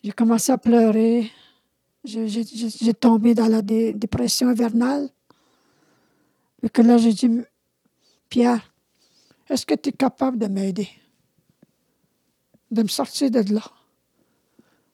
J'ai 0.02 0.12
commencé 0.12 0.50
à 0.50 0.58
pleurer. 0.58 1.30
J'ai 2.04 2.94
tombé 2.94 3.34
dans 3.34 3.46
la 3.46 3.62
dépression 3.62 4.50
hivernale. 4.50 5.08
Et 6.62 6.68
que 6.68 6.82
là, 6.82 6.98
j'ai 6.98 7.12
dit, 7.12 7.30
Pierre, 8.28 8.72
est-ce 9.48 9.64
que 9.64 9.74
tu 9.74 9.90
es 9.90 9.92
capable 9.92 10.38
de 10.38 10.46
m'aider? 10.46 10.88
De 12.70 12.82
me 12.82 12.88
sortir 12.88 13.30
de 13.30 13.54
là? 13.54 13.62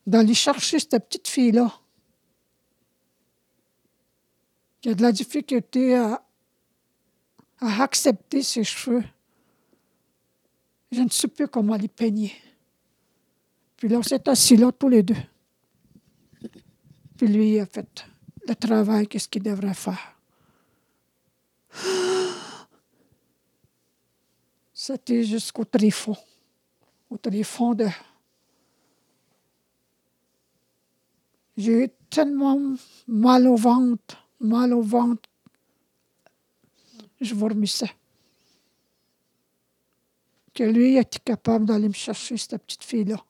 D'aller 0.07 0.35
chercher 0.35 0.79
cette 0.79 1.09
petite 1.09 1.29
fille-là 1.29 1.73
qui 4.81 4.91
a 4.91 4.95
de 4.95 5.03
la 5.03 5.13
difficulté 5.13 5.97
à, 5.97 6.23
à 7.61 7.83
accepter 7.83 8.43
ses 8.43 8.65
cheveux. 8.65 9.05
Je 10.93 11.01
ne 11.01 11.09
sais 11.09 11.29
plus 11.29 11.49
comment 11.49 11.77
les 11.77 11.89
peigner. 11.89 12.33
Puis 13.77 13.89
là, 13.89 13.99
on 13.99 14.03
s'est 14.03 14.29
assis 14.29 14.57
là 14.57 14.73
tous 14.73 14.89
les 14.89 15.03
deux. 15.03 15.17
Puis 17.17 17.27
lui 17.27 17.59
a 17.61 17.67
fait 17.67 18.07
le 18.47 18.55
travail, 18.55 19.07
qu'est-ce 19.07 19.29
qu'il 19.29 19.43
devrait 19.43 19.75
faire. 19.75 20.17
C'était 24.73 25.25
jusqu'au 25.25 25.65
tréfonds, 25.65 26.17
au 27.11 27.19
tréfonds 27.19 27.75
de... 27.75 27.89
J'ai 31.57 31.85
eu 31.85 31.89
tellement 32.09 32.77
mal 33.09 33.49
au 33.49 33.57
ventre 33.57 34.28
mal 34.41 34.73
au 34.73 34.83
ventre. 34.83 35.29
Je 37.21 37.35
vomissais. 37.35 37.91
Que 40.55 40.65
lui 40.65 40.97
était 40.97 41.19
capable 41.21 41.67
d'aller 41.67 41.89
me 41.89 41.95
chercher 41.95 42.37
cette 42.37 42.63
petite 42.63 42.85
fille-là? 42.85 43.25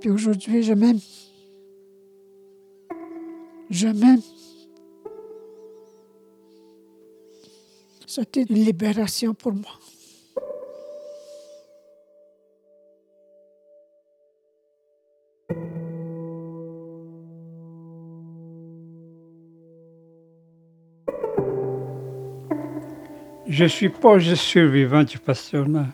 Puis 0.00 0.10
aujourd'hui, 0.10 0.62
je 0.62 0.72
m'aime. 0.72 0.98
Je 3.70 3.88
m'aime. 3.88 4.20
C'était 8.06 8.42
une 8.42 8.56
libération 8.56 9.32
pour 9.32 9.52
moi. 9.52 9.78
Je 23.52 23.64
ne 23.64 23.68
suis 23.68 23.90
pas 23.90 24.18
survivant 24.18 25.02
du 25.02 25.18
passionnat. 25.18 25.88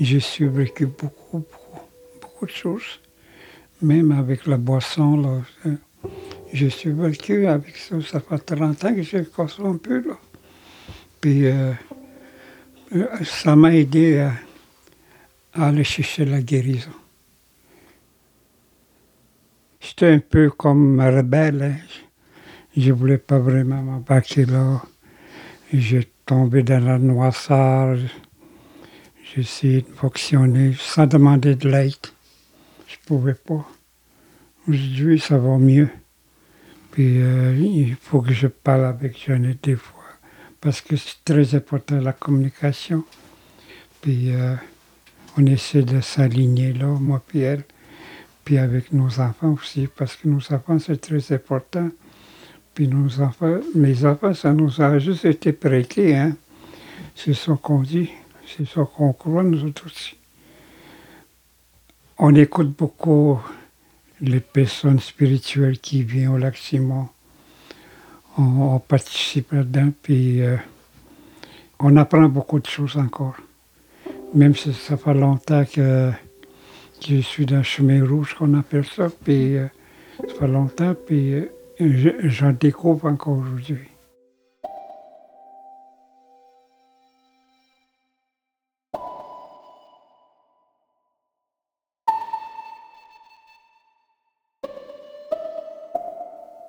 J'ai 0.00 0.18
survécu 0.18 0.86
beaucoup, 0.86 1.40
beaucoup, 1.40 1.80
beaucoup 2.22 2.46
de 2.46 2.50
choses. 2.50 3.00
Même 3.82 4.12
avec 4.12 4.46
la 4.46 4.56
boisson, 4.56 5.18
là, 5.18 5.72
j'ai 6.54 6.70
survécu 6.70 7.46
avec 7.48 7.76
ça. 7.76 8.00
Ça 8.00 8.18
fait 8.18 8.38
30 8.38 8.82
ans 8.82 8.94
que 8.94 9.02
je 9.02 9.18
consomme 9.18 9.74
un 9.74 9.76
peu. 9.76 10.04
Puis 11.20 11.44
euh, 11.44 11.74
euh, 12.94 13.06
ça 13.24 13.54
m'a 13.54 13.74
aidé 13.74 14.20
à, 14.20 14.32
aller 15.66 15.84
chercher 15.84 16.24
la 16.24 16.40
guérison. 16.40 16.96
J'étais 19.80 20.12
un 20.12 20.20
peu 20.20 20.48
comme 20.48 20.98
rebelle. 20.98 21.62
Hein. 21.62 21.76
Je 22.74 22.88
ne 22.88 22.94
voulais 22.94 23.18
pas 23.18 23.38
vraiment 23.38 23.82
m'embarquer 23.82 24.46
là. 24.46 24.80
Tombé 26.26 26.64
dans 26.64 26.84
la 26.84 26.98
noirceur. 26.98 27.96
J'ai 29.24 29.40
essayé 29.40 29.82
de 29.82 29.94
fonctionner 29.94 30.74
sans 30.78 31.06
demander 31.06 31.54
de 31.54 31.68
l'aide. 31.68 31.94
Je 32.88 32.96
pouvais 33.06 33.34
pas. 33.34 33.64
Aujourd'hui, 34.68 35.20
ça 35.20 35.38
va 35.38 35.56
mieux. 35.56 35.88
Puis 36.90 37.22
euh, 37.22 37.54
il 37.56 37.94
faut 37.94 38.20
que 38.20 38.32
je 38.32 38.48
parle 38.48 38.86
avec 38.86 39.16
Jeannette 39.24 39.62
des 39.62 39.76
fois. 39.76 40.02
Parce 40.60 40.80
que 40.80 40.96
c'est 40.96 41.22
très 41.24 41.54
important 41.54 42.00
la 42.00 42.12
communication. 42.12 43.04
Puis 44.00 44.34
euh, 44.34 44.54
on 45.36 45.46
essaie 45.46 45.82
de 45.82 46.00
s'aligner 46.00 46.72
là, 46.72 46.86
moi 46.86 47.22
et 47.34 47.40
elle. 47.40 47.64
Puis 48.44 48.58
avec 48.58 48.92
nos 48.92 49.20
enfants 49.20 49.52
aussi, 49.52 49.88
parce 49.96 50.16
que 50.16 50.28
nos 50.28 50.40
enfants, 50.52 50.78
c'est 50.78 51.00
très 51.00 51.32
important. 51.32 51.88
Puis 52.76 52.88
nos 52.88 53.08
mes 53.74 54.04
enfants, 54.04 54.34
ça 54.34 54.52
nous 54.52 54.82
a 54.82 54.98
juste 54.98 55.24
été 55.24 55.54
prêté. 55.54 56.14
Hein? 56.14 56.36
C'est 57.14 57.32
ce 57.32 57.50
qu'on 57.52 57.80
dit, 57.80 58.10
c'est 58.46 58.66
ce 58.66 58.80
qu'on 58.80 59.14
croit, 59.14 59.42
nous 59.42 59.64
autres 59.64 59.86
aussi. 59.86 60.18
On 62.18 62.34
écoute 62.34 62.76
beaucoup 62.76 63.40
les 64.20 64.40
personnes 64.40 65.00
spirituelles 65.00 65.78
qui 65.78 66.02
viennent 66.02 66.28
au 66.28 66.36
lac 66.36 66.54
Simon. 66.58 67.08
On, 68.36 68.78
participe 68.78 69.52
là-dedans, 69.52 69.90
puis 70.02 70.42
euh, 70.42 70.58
on 71.78 71.96
apprend 71.96 72.28
beaucoup 72.28 72.60
de 72.60 72.66
choses 72.66 72.98
encore. 72.98 73.36
Même 74.34 74.54
si 74.54 74.74
ça 74.74 74.98
fait 74.98 75.14
longtemps 75.14 75.64
que, 75.64 76.10
je 77.08 77.22
suis 77.22 77.46
dans 77.46 77.56
le 77.56 77.62
chemin 77.62 78.06
rouge, 78.06 78.34
qu'on 78.34 78.52
appelle 78.52 78.84
ça, 78.84 79.08
puis 79.24 79.56
euh, 79.56 79.66
ça 80.28 80.34
fait 80.40 80.48
longtemps, 80.48 80.94
puis 81.06 81.32
euh, 81.32 81.50
j'en 81.78 82.52
découvre 82.52 83.06
encore 83.06 83.38
aujourd'hui. 83.38 83.88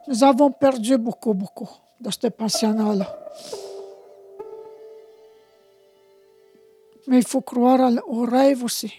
Nous 0.07 0.23
avons 0.23 0.51
perdu 0.51 0.97
beaucoup, 0.97 1.33
beaucoup 1.33 1.69
dans 1.99 2.11
ce 2.11 2.27
pensionnat-là. 2.27 3.19
Mais 7.07 7.19
il 7.19 7.27
faut 7.27 7.41
croire 7.41 7.91
aux 8.07 8.23
rêves 8.23 8.63
aussi. 8.63 8.93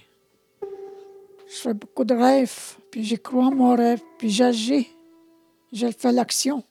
Je 1.50 1.56
fais 1.56 1.74
beaucoup 1.74 2.04
de 2.04 2.14
rêves, 2.14 2.76
puis 2.90 3.04
j'y 3.04 3.18
crois 3.18 3.46
à 3.46 3.50
mon 3.50 3.74
rêve, 3.74 4.00
puis 4.18 4.28
j'agis 4.28 4.88
j'ai 5.72 5.92
fait 5.92 6.12
l'action. 6.12 6.62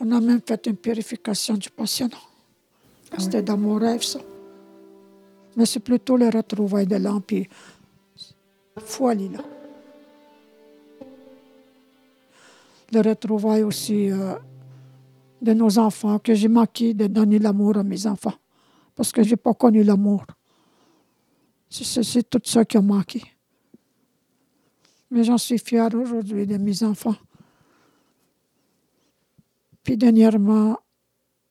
On 0.00 0.10
a 0.10 0.20
même 0.20 0.40
fait 0.44 0.66
une 0.66 0.76
purification 0.76 1.54
du 1.54 1.70
pensionnat. 1.70 2.16
Ah 3.12 3.16
C'était 3.18 3.42
dans 3.42 3.56
mon 3.56 3.76
rêve, 3.76 4.02
ça. 4.02 4.18
Mais 5.56 5.66
c'est 5.66 5.80
plutôt 5.80 6.16
le 6.16 6.28
retrouvailles 6.28 6.86
de 6.86 6.96
l'Empire. 6.96 7.46
Foi, 8.78 9.14
là. 9.14 9.38
Le 12.92 13.00
retrouvailles 13.00 13.62
aussi 13.62 14.10
euh, 14.10 14.34
de 15.40 15.52
nos 15.52 15.78
enfants, 15.78 16.18
que 16.18 16.34
j'ai 16.34 16.48
manqué 16.48 16.94
de 16.94 17.06
donner 17.06 17.38
l'amour 17.38 17.76
à 17.76 17.82
mes 17.82 18.06
enfants. 18.06 18.34
Parce 18.94 19.12
que 19.12 19.22
je 19.22 19.30
n'ai 19.30 19.36
pas 19.36 19.54
connu 19.54 19.82
l'amour. 19.82 20.24
C'est 21.70 22.28
tout 22.28 22.40
ça 22.44 22.64
qui 22.64 22.76
a 22.76 22.82
manqué. 22.82 23.22
Mais 25.12 25.24
j'en 25.24 25.36
suis 25.36 25.58
fière 25.58 25.94
aujourd'hui 25.94 26.46
de 26.46 26.56
mes 26.56 26.82
enfants. 26.82 27.16
Puis 29.84 29.98
dernièrement, 29.98 30.78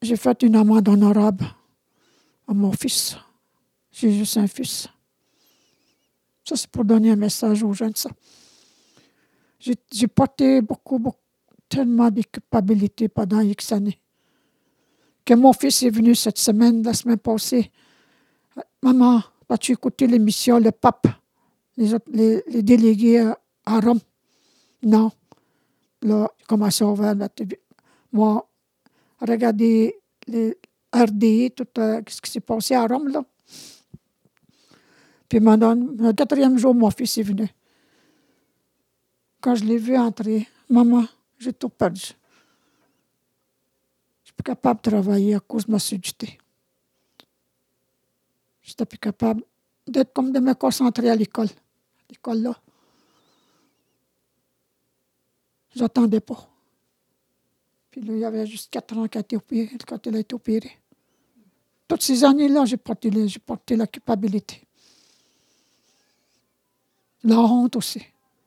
j'ai 0.02 0.16
fait 0.16 0.42
une 0.42 0.56
amende 0.56 0.90
honorable 0.90 1.46
à 2.48 2.56
mon 2.56 2.72
fils. 2.72 3.16
J'ai 3.92 4.12
juste 4.12 4.38
un 4.38 4.48
fils. 4.48 4.88
Ça, 6.44 6.56
c'est 6.56 6.72
pour 6.72 6.84
donner 6.84 7.12
un 7.12 7.16
message 7.16 7.62
aux 7.62 7.72
jeunes. 7.72 7.94
J'ai 9.60 10.08
porté 10.08 10.62
beaucoup, 10.62 10.98
beaucoup, 10.98 11.20
tellement 11.70 12.10
de 12.10 12.24
culpabilité 12.24 13.10
pendant 13.10 13.42
X 13.42 13.74
années. 13.74 14.02
Que 15.24 15.36
mon 15.36 15.54
fils 15.54 15.84
est 15.84 15.92
venu 15.92 16.16
cette 16.16 16.40
semaine, 16.40 16.82
la 16.82 16.96
semaine 16.96 17.20
passée. 17.20 17.72
Maman, 18.82 19.22
as-tu 19.50 19.74
écouté 19.74 20.08
l'émission 20.08 20.58
Le 20.58 20.72
Pape, 20.72 21.08
les, 21.78 21.94
les, 22.48 22.64
délégués 22.64 23.20
à 23.20 23.38
Rome. 23.66 24.00
Non. 24.84 25.12
Là, 26.02 26.32
il 26.40 26.46
commençait 26.48 26.84
à 26.84 26.88
ouvrir 26.88 27.16
la 27.16 27.30
télé. 27.30 27.60
Moi, 28.12 28.48
regarder 29.20 29.96
les 30.28 30.58
RDI, 30.94 31.52
tout 31.52 31.68
euh, 31.78 32.02
ce 32.08 32.22
qui 32.22 32.32
s'est 32.32 32.40
passé 32.40 32.76
à 32.76 32.86
Rome, 32.86 33.10
là. 33.10 33.24
Puis 35.30 35.40
maintenant, 35.40 35.76
le 35.76 36.12
quatrième 36.12 36.58
jour, 36.58 36.76
mon 36.76 36.92
fils 36.92 37.18
est 37.18 37.24
venu. 37.24 37.48
Quand 39.40 39.56
je 39.56 39.64
l'ai 39.64 39.78
vu 39.78 39.98
entrer, 39.98 40.48
maman, 40.70 41.06
j'ai 41.40 41.54
tout 41.54 41.70
perdu. 41.70 42.02
Je 44.24 44.26
suis 44.26 44.34
plus 44.34 44.44
capable 44.44 44.82
de 44.82 44.90
travailler 44.90 45.36
à 45.36 45.40
cause 45.40 45.66
de 45.66 45.72
ma 45.72 45.80
surdité. 45.80 46.38
Je 48.62 48.72
n'étais 48.72 48.86
plus 48.86 49.00
capable 49.00 49.44
d'être 49.88 50.14
comme 50.14 50.32
de 50.32 50.40
me 50.40 50.54
concentrer 50.54 51.10
à 51.10 51.16
l'école. 51.16 51.50
L'école 52.10 52.40
là. 52.40 52.56
J'attendais 55.76 56.20
pas. 56.20 56.50
Puis 57.90 58.02
là, 58.02 58.14
il 58.14 58.20
y 58.20 58.26
avait 58.26 58.46
juste 58.46 58.72
quatre 58.72 58.98
ans 58.98 59.08
quand 59.08 59.20
il 59.32 60.16
a 60.16 60.20
été 60.20 60.36
opéré. 60.36 60.78
Toutes 61.88 62.02
ces 62.02 62.24
années-là, 62.24 62.66
j'ai 62.66 62.78
porté, 62.78 63.12
porté 63.46 63.76
la 63.76 63.86
culpabilité. 63.86 64.66
La 67.24 67.38
honte 67.40 67.76
aussi. 67.76 68.02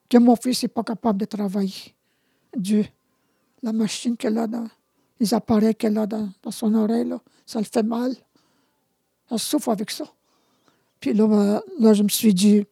Que 0.08 0.18
mon 0.18 0.34
fils 0.36 0.62
n'est 0.62 0.68
pas 0.68 0.82
capable 0.82 1.20
de 1.20 1.24
travailler. 1.26 1.94
Dieu, 2.56 2.86
la 3.62 3.72
machine 3.72 4.16
qu'elle 4.16 4.38
a 4.38 4.46
dans, 4.46 4.66
les 5.20 5.34
appareils 5.34 5.74
qu'elle 5.74 5.98
a 5.98 6.06
dans, 6.06 6.30
son 6.50 6.74
oreille, 6.74 7.12
ça 7.46 7.58
le 7.58 7.64
fait 7.64 7.82
mal. 7.82 8.14
Elle 9.30 9.38
souffre 9.38 9.70
avec 9.70 9.90
ça. 9.90 10.04
Puis 11.00 11.12
là, 11.12 11.24
euh, 11.24 11.60
là 11.80 11.92
je 11.92 12.02
me 12.02 12.08
suis 12.08 12.32
dit, 12.32 12.64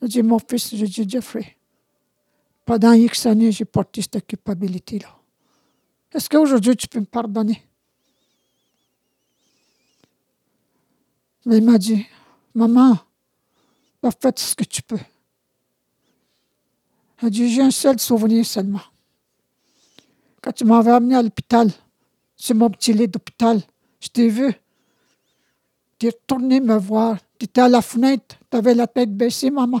j'ai 0.00 0.08
dit, 0.08 0.22
mon 0.22 0.38
fils, 0.38 0.74
j'ai 0.74 0.86
dit, 0.86 1.08
Jeffrey, 1.08 1.56
pendant 2.70 2.92
X 2.92 3.26
années, 3.26 3.50
j'ai 3.50 3.64
porté 3.64 4.00
cette 4.00 4.24
culpabilité-là. 4.24 5.08
Est-ce 6.14 6.28
qu'aujourd'hui, 6.28 6.76
tu 6.76 6.86
peux 6.86 7.00
me 7.00 7.04
pardonner? 7.04 7.60
Mais 11.46 11.56
il 11.56 11.64
m'a 11.64 11.78
dit, 11.78 12.06
maman, 12.54 12.96
faites 14.20 14.38
ce 14.38 14.54
que 14.54 14.62
tu 14.62 14.82
peux. 14.82 15.00
A 17.20 17.28
dit, 17.28 17.52
j'ai 17.52 17.62
un 17.62 17.72
seul 17.72 17.98
souvenir 17.98 18.46
seulement. 18.46 18.82
Quand 20.40 20.52
tu 20.52 20.64
m'avais 20.64 20.92
amené 20.92 21.16
à 21.16 21.22
l'hôpital, 21.22 21.72
sur 22.36 22.54
mon 22.54 22.70
petit 22.70 22.92
lit 22.92 23.08
d'hôpital, 23.08 23.60
je 23.98 24.08
t'ai 24.10 24.28
vu. 24.28 24.54
Tu 25.98 26.06
es 26.06 26.10
retourné 26.10 26.60
me 26.60 26.78
voir. 26.78 27.18
Tu 27.36 27.46
étais 27.46 27.62
à 27.62 27.68
la 27.68 27.82
fenêtre, 27.82 28.36
tu 28.48 28.56
avais 28.56 28.74
la 28.76 28.86
tête 28.86 29.12
baissée, 29.12 29.50
maman. 29.50 29.80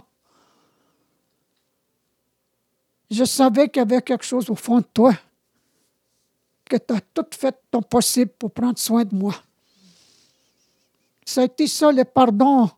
Je 3.10 3.24
savais 3.24 3.68
qu'il 3.68 3.80
y 3.80 3.82
avait 3.82 4.02
quelque 4.02 4.24
chose 4.24 4.48
au 4.50 4.54
fond 4.54 4.78
de 4.78 4.86
toi, 4.94 5.12
que 6.64 6.76
tu 6.76 6.94
as 6.94 7.00
tout 7.00 7.26
fait 7.32 7.56
ton 7.70 7.82
possible 7.82 8.30
pour 8.38 8.52
prendre 8.52 8.78
soin 8.78 9.04
de 9.04 9.14
moi. 9.14 9.34
Ça 11.24 11.42
a 11.42 11.44
été 11.44 11.66
ça 11.66 11.90
le 11.90 12.04
pardon 12.04 12.70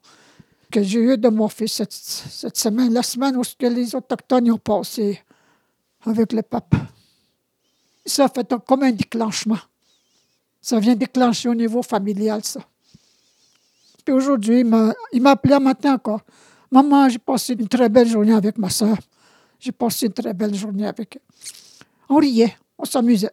que 0.70 0.82
j'ai 0.82 1.00
eu 1.00 1.18
de 1.18 1.28
mon 1.28 1.48
fils 1.48 1.82
cette, 2.28 2.56
semaine, 2.56 2.92
la 2.92 3.02
semaine 3.02 3.36
où 3.36 3.42
les 3.60 3.94
Autochtones 3.94 4.50
ont 4.50 4.58
passé 4.58 5.20
avec 6.04 6.32
le 6.32 6.42
pape. 6.42 6.74
Ça 8.06 8.24
a 8.24 8.28
fait 8.28 8.52
comme 8.66 8.82
un 8.82 8.92
déclenchement. 8.92 9.58
Ça 10.60 10.80
vient 10.80 10.94
déclencher 10.94 11.50
au 11.50 11.54
niveau 11.54 11.82
familial, 11.82 12.42
ça. 12.42 12.60
Puis 14.04 14.14
aujourd'hui, 14.14 14.60
il 15.12 15.22
m'a 15.22 15.30
appelé 15.30 15.54
un 15.54 15.60
matin 15.60 15.94
encore. 15.94 16.22
Maman, 16.70 17.08
j'ai 17.08 17.18
passé 17.18 17.52
une 17.52 17.68
très 17.68 17.88
belle 17.88 18.08
journée 18.08 18.32
avec 18.32 18.56
ma 18.58 18.70
soeur. 18.70 18.96
J'ai 19.62 19.70
passé 19.70 20.06
une 20.06 20.12
très 20.12 20.34
belle 20.34 20.56
journée 20.56 20.88
avec 20.88 21.16
eux. 21.16 21.20
On 22.08 22.16
riait, 22.16 22.56
on 22.76 22.84
s'amusait. 22.84 23.30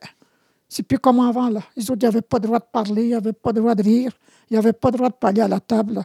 C'est 0.67 0.83
plus 0.83 0.99
comme 0.99 1.19
avant, 1.21 1.49
là. 1.49 1.61
Les 1.75 1.89
autres 1.89 2.05
n'avaient 2.05 2.21
pas 2.21 2.37
le 2.37 2.43
droit 2.43 2.59
de 2.59 2.67
parler, 2.71 3.05
ils 3.05 3.09
n'avaient 3.09 3.33
pas 3.33 3.51
le 3.51 3.61
droit 3.61 3.73
de 3.73 3.81
rire, 3.81 4.11
ils 4.47 4.53
n'avaient 4.53 4.73
pas 4.73 4.91
le 4.91 4.97
droit 4.97 5.09
de 5.09 5.15
parler 5.15 5.41
à 5.41 5.47
la 5.47 5.59
table. 5.59 6.03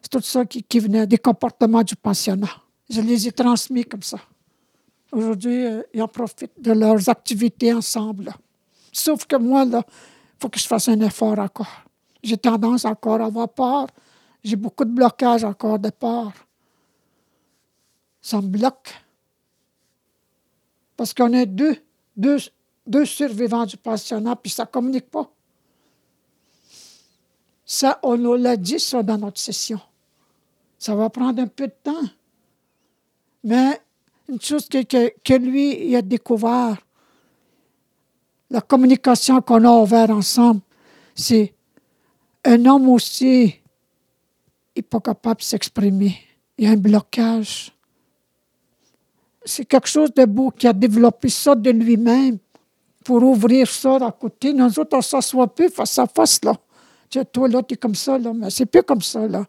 C'est 0.00 0.10
tout 0.10 0.20
ça 0.20 0.44
qui, 0.44 0.78
venait 0.78 1.08
des 1.08 1.18
comportements 1.18 1.82
du 1.82 1.96
pensionnat. 1.96 2.50
Je 2.88 3.00
les 3.00 3.26
ai 3.26 3.32
transmis 3.32 3.84
comme 3.84 4.02
ça. 4.02 4.18
Aujourd'hui, 5.10 5.66
euh, 5.66 5.82
ils 5.92 6.00
en 6.00 6.06
profitent 6.06 6.60
de 6.60 6.70
leurs 6.70 7.08
activités 7.08 7.74
ensemble. 7.74 8.32
Sauf 8.92 9.24
que 9.26 9.34
moi, 9.34 9.64
il 9.64 9.82
faut 10.38 10.50
que 10.50 10.60
je 10.60 10.68
fasse 10.68 10.88
un 10.88 11.00
effort 11.00 11.36
encore. 11.40 11.82
J'ai 12.22 12.36
tendance 12.36 12.84
encore 12.84 13.20
à 13.20 13.24
avoir 13.24 13.48
peur. 13.48 13.88
J'ai 14.44 14.54
beaucoup 14.54 14.84
de 14.84 14.92
blocages 14.92 15.42
encore 15.42 15.80
de 15.80 15.90
peur. 15.90 16.32
Ça 18.22 18.40
me 18.40 18.46
bloque. 18.46 19.03
Parce 20.96 21.12
qu'on 21.12 21.32
est 21.32 21.46
deux, 21.46 21.76
deux, 22.16 22.38
deux 22.86 23.04
survivants 23.04 23.66
du 23.66 23.76
pensionnat, 23.76 24.36
puis 24.36 24.50
ça 24.50 24.64
ne 24.64 24.68
communique 24.68 25.10
pas. 25.10 25.30
Ça, 27.64 27.98
on 28.02 28.16
nous 28.16 28.34
l'a 28.34 28.56
dit, 28.56 28.78
ça, 28.78 29.02
dans 29.02 29.18
notre 29.18 29.40
session. 29.40 29.80
Ça 30.78 30.94
va 30.94 31.08
prendre 31.08 31.42
un 31.42 31.46
peu 31.46 31.66
de 31.66 31.74
temps. 31.82 32.08
Mais 33.42 33.80
une 34.28 34.40
chose 34.40 34.68
que, 34.68 34.82
que, 34.82 35.34
lui, 35.34 35.88
il 35.88 35.96
a 35.96 36.02
découvert, 36.02 36.76
la 38.50 38.60
communication 38.60 39.40
qu'on 39.40 39.64
a 39.64 39.70
ouverte 39.70 40.10
ensemble, 40.10 40.60
c'est 41.14 41.54
un 42.44 42.64
homme 42.66 42.88
aussi 42.88 43.54
n'est 44.76 44.82
pas 44.82 45.00
capable 45.00 45.40
de 45.40 45.44
s'exprimer. 45.44 46.16
Il 46.58 46.64
y 46.64 46.68
a 46.68 46.72
un 46.72 46.76
blocage. 46.76 47.72
C'est 49.44 49.64
quelque 49.64 49.88
chose 49.88 50.12
de 50.14 50.24
beau 50.24 50.50
qui 50.50 50.66
a 50.66 50.72
développé 50.72 51.28
ça 51.28 51.54
de 51.54 51.70
lui-même 51.70 52.38
pour 53.04 53.22
ouvrir 53.22 53.68
ça 53.68 53.96
à 53.96 54.12
côté. 54.12 54.52
Nous 54.52 54.78
autres, 54.78 54.94
on 54.94 54.98
ne 54.98 55.02
s'assoit 55.02 55.54
plus 55.54 55.68
face 55.68 55.98
à 55.98 56.06
face, 56.06 56.40
là. 56.42 56.54
Tu 57.10 57.18
sais, 57.18 57.24
toi, 57.26 57.48
là, 57.48 57.60
comme 57.80 57.94
ça, 57.94 58.18
là, 58.18 58.32
mais 58.32 58.50
c'est 58.50 58.66
plus 58.66 58.82
comme 58.82 59.02
ça, 59.02 59.28
là 59.28 59.44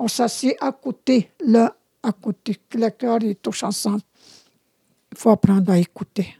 on 0.00 0.08
s'assied 0.08 0.56
à 0.60 0.72
côté, 0.72 1.30
là, 1.44 1.76
à 2.02 2.12
côté, 2.12 2.56
que 2.68 2.78
le 2.78 2.90
cœur 2.90 3.22
ils 3.22 3.36
touchent 3.36 3.64
ensemble. 3.64 4.00
Il 5.12 5.18
faut 5.18 5.30
apprendre 5.30 5.70
à 5.70 5.78
écouter. 5.78 6.36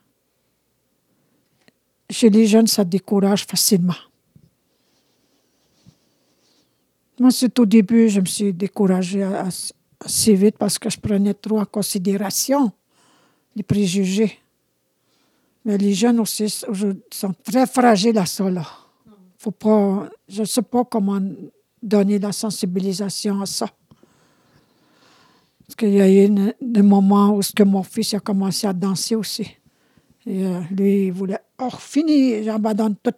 Chez 2.09 2.31
les 2.31 2.47
jeunes, 2.47 2.67
ça 2.67 2.85
décourage 2.85 3.45
facilement. 3.45 3.95
Moi, 7.19 7.31
c'est 7.31 7.59
au 7.59 7.67
début, 7.67 8.09
je 8.09 8.21
me 8.21 8.27
suis 8.27 8.53
découragée 8.53 9.23
assez 9.23 10.35
vite 10.35 10.57
parce 10.57 10.79
que 10.79 10.89
je 10.89 10.99
prenais 10.99 11.35
trop 11.35 11.61
en 11.61 11.67
considération 11.67 12.73
les 13.57 13.63
préjugés. 13.63 14.39
Mais 15.65 15.77
les 15.77 15.95
jeunes 15.95 16.21
aussi 16.21 16.49
sont 16.49 17.35
très 17.45 17.67
fragiles 17.67 18.19
à 18.19 18.27
ça. 18.27 18.49
Là. 18.49 18.67
Faut 19.39 19.51
pas, 19.51 20.09
je 20.29 20.41
ne 20.41 20.47
sais 20.47 20.63
pas 20.63 20.85
comment 20.85 21.21
donner 21.83 22.19
la 22.19 22.33
sensibilisation 22.33 23.41
à 23.43 23.47
ça. 23.47 23.67
Parce 25.67 25.77
qu'il 25.77 25.95
y 25.95 26.01
a 26.01 26.11
eu 26.11 26.53
des 26.61 26.83
moments 26.83 27.37
où 27.37 27.41
que 27.55 27.63
mon 27.63 27.83
fils 27.83 28.15
a 28.15 28.21
commencé 28.21 28.67
à 28.67 28.73
danser 28.73 29.15
aussi. 29.15 29.57
Et 30.27 30.45
euh, 30.45 30.61
lui, 30.71 31.07
il 31.07 31.13
voulait, 31.13 31.41
oh, 31.59 31.71
fini, 31.71 32.43
j'abandonne 32.43 32.97
tout. 32.97 33.15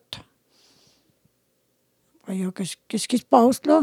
Voyons, 2.26 2.52
qu'est-ce 2.52 3.08
qui 3.08 3.18
se 3.18 3.24
passe 3.24 3.64
là? 3.64 3.82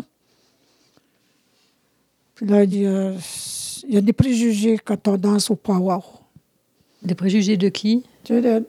Puis 2.36 2.46
là, 2.46 2.64
il 2.64 2.70
dit, 2.70 2.86
euh, 2.86 3.18
il 3.84 3.96
y 3.96 3.98
a 3.98 4.02
des 4.02 4.14
préjugés 4.14 4.78
quand 4.78 5.08
on 5.08 5.18
danse 5.18 5.50
au 5.50 5.56
power. 5.56 6.00
Des 7.04 7.16
préjugés 7.16 7.58
de 7.58 7.70
qui? 7.70 8.04
De, 8.26 8.66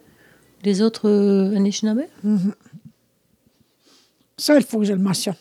Les 0.65 0.83
autres 0.83 1.09
euh, 1.09 1.57
Anishinaabe? 1.57 2.03
Mhm. 2.23 2.55
Ça, 4.37 4.57
il 4.57 4.65
faut 4.65 4.79
que 4.79 4.85
je 4.85 4.93
le 4.93 4.99
mentionne. 5.01 5.35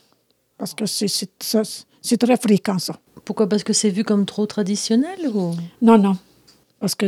Parce 0.58 0.74
que 0.74 0.86
c'est 0.86 2.18
très 2.18 2.38
fréquent, 2.38 2.80
ça. 2.80 3.00
Pourquoi? 3.24 3.48
Parce 3.48 3.64
que 3.64 3.74
c'est 3.74 3.90
vu 3.90 4.04
comme 4.04 4.26
trop 4.26 4.46
traditionnel 4.46 5.20
ou... 5.34 5.56
Non, 5.82 5.98
non. 5.98 6.18
Parce 6.80 6.96
que 6.96 7.06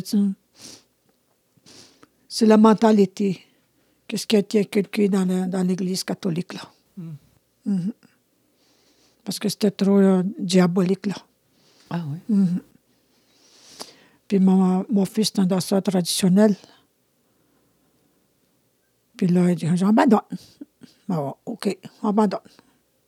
c'est 2.30 2.46
la 2.46 2.58
mentalité. 2.58 3.42
Qu'est-ce 4.08 4.28
qui 4.28 4.36
a 4.36 4.40
été 4.40 4.60
inculqué 4.60 5.10
dans 5.10 5.68
l'Église 5.68 6.04
catholique, 6.04 6.54
là. 6.54 6.62
Mm. 6.98 7.12
Mhm. 7.66 7.94
Parce 9.24 9.40
que 9.40 9.50
c'était 9.50 9.72
trop 9.72 9.98
euh, 9.98 10.24
diabolique, 10.40 11.06
là. 11.08 11.16
Ah 11.90 12.04
oui. 12.10 12.20
Mhm. 12.36 12.62
Puis 14.32 14.40
mon, 14.40 14.86
mon 14.90 15.04
fils 15.04 15.28
est 15.28 15.40
un 15.40 15.46
danseur 15.46 15.84
traditionnel. 15.84 16.56
Puis 19.18 19.28
là, 19.28 19.50
il 19.50 19.58
dit 19.58 19.68
J'abandonne. 19.74 20.22
Ah, 21.10 21.36
OK, 21.46 21.78
abandonne. 22.02 22.40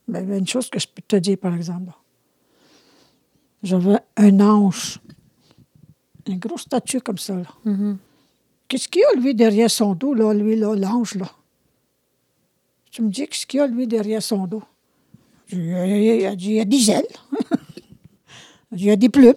Mais 0.09 0.21
il 0.21 0.29
y 0.29 0.33
a 0.33 0.37
une 0.37 0.47
chose 0.47 0.69
que 0.69 0.79
je 0.81 0.85
peux 0.85 1.01
te 1.01 1.15
dire, 1.15 1.37
par 1.37 1.55
exemple. 1.55 1.93
J'avais 3.63 3.99
un 4.17 4.37
ange, 4.41 4.99
une 6.27 6.39
grosse 6.39 6.63
statue 6.63 6.99
comme 6.99 7.17
ça. 7.17 7.41
Mm-hmm. 7.65 7.95
Qu'est-ce 8.67 8.89
qu'il 8.89 9.03
y 9.03 9.05
a, 9.05 9.21
lui, 9.21 9.33
derrière 9.33 9.71
son 9.71 9.95
dos, 9.95 10.13
là, 10.13 10.33
lui, 10.33 10.57
là, 10.57 10.75
l'ange, 10.75 11.15
là? 11.15 11.31
Tu 12.91 13.01
me 13.01 13.09
dis, 13.09 13.25
qu'est-ce 13.29 13.47
qu'il 13.47 13.61
y 13.61 13.63
a, 13.63 13.67
lui, 13.67 13.87
derrière 13.87 14.21
son 14.21 14.45
dos? 14.45 14.63
Il 15.53 15.73
a 15.73 16.35
dit, 16.35 16.47
il 16.49 16.55
y 16.55 16.59
a 16.59 16.65
des 16.65 16.91
ailes. 16.91 17.07
il 18.73 18.83
y 18.83 18.91
a 18.91 18.97
des 18.97 19.07
plumes. 19.07 19.35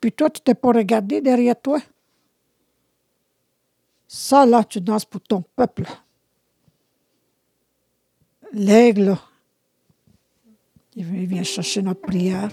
Puis 0.00 0.12
toi, 0.12 0.28
tu 0.30 0.40
t'es 0.40 0.54
pas 0.54 0.72
regardé 0.72 1.20
derrière 1.20 1.60
toi? 1.60 1.80
Ça, 4.08 4.44
là, 4.44 4.64
tu 4.64 4.80
danses 4.80 5.04
pour 5.04 5.20
ton 5.20 5.42
peuple. 5.54 5.84
L'aigle, 8.52 9.16
il 10.96 11.04
vient- 11.04 11.20
il 11.20 11.26
vient 11.26 11.42
chercher 11.44 11.82
notre 11.82 12.00
prière. 12.00 12.50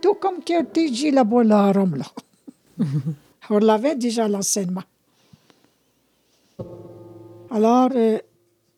Tout 0.00 0.14
comme 0.14 0.40
qui 0.42 0.54
a 0.54 0.60
été 0.60 0.88
dit 0.88 1.10
là-bas, 1.10 1.42
là, 1.42 1.64
à 1.66 1.72
Rome, 1.72 1.96
là. 1.96 2.04
On 3.50 3.58
l'avait 3.58 3.96
déjà 3.96 4.28
l'enseignement. 4.28 4.84
Alors, 7.50 7.90
euh, 7.94 8.18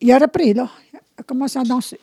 il 0.00 0.10
a 0.12 0.18
repris, 0.18 0.54
là. 0.54 0.68
Il 0.92 0.98
a 1.18 1.22
commencé 1.22 1.58
à 1.58 1.62
danser. 1.64 2.00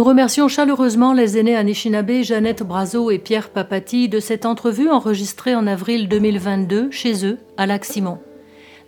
Nous 0.00 0.06
remercions 0.06 0.48
chaleureusement 0.48 1.12
les 1.12 1.36
aînés 1.36 1.56
Anishinaabe, 1.56 2.22
Jeannette 2.22 2.62
Brazo 2.62 3.10
et 3.10 3.18
Pierre 3.18 3.50
Papati 3.50 4.08
de 4.08 4.18
cette 4.18 4.46
entrevue 4.46 4.88
enregistrée 4.88 5.54
en 5.54 5.66
avril 5.66 6.08
2022 6.08 6.90
chez 6.90 7.26
eux, 7.26 7.36
à 7.58 7.66
Lac-Simon. 7.66 8.18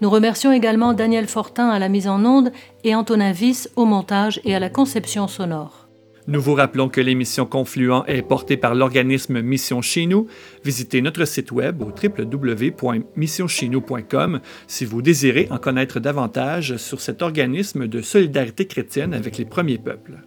Nous 0.01 0.09
remercions 0.09 0.53
également 0.53 0.94
Daniel 0.94 1.27
Fortin 1.27 1.68
à 1.68 1.79
la 1.79 1.90
mise 1.90 2.09
en 2.09 2.25
onde 2.25 2.51
et 2.83 2.94
Antonin 2.94 3.33
Viss 3.33 3.68
au 3.77 3.85
montage 3.85 4.40
et 4.44 4.55
à 4.55 4.59
la 4.59 4.70
conception 4.70 5.29
sonore. 5.29 5.87
Nous 6.29 6.40
vous 6.40 6.55
rappelons 6.55 6.88
que 6.88 7.03
l'émission 7.03 7.44
Confluent 7.44 8.05
est 8.07 8.22
portée 8.22 8.57
par 8.57 8.75
l'organisme 8.75 9.42
Mission 9.42 9.83
Chez 9.83 10.07
Nous. 10.07 10.29
Visitez 10.64 11.03
notre 11.03 11.27
site 11.27 11.53
web 11.53 11.83
au 11.83 11.92
www.missioncheznous.com 11.92 14.40
si 14.66 14.87
vous 14.87 15.03
désirez 15.03 15.46
en 15.51 15.59
connaître 15.59 16.01
davantage 16.01 16.79
sur 16.79 17.03
cet 17.03 17.20
organisme 17.20 17.87
de 17.87 18.01
solidarité 18.01 18.66
chrétienne 18.66 19.12
avec 19.12 19.37
les 19.37 19.44
premiers 19.44 19.77
peuples. 19.77 20.22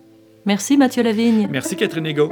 Merci 0.45 0.77
Mathieu 0.77 1.03
Lavigne. 1.03 1.47
Merci 1.51 1.75
Catherine 1.75 2.05
Ego. 2.05 2.29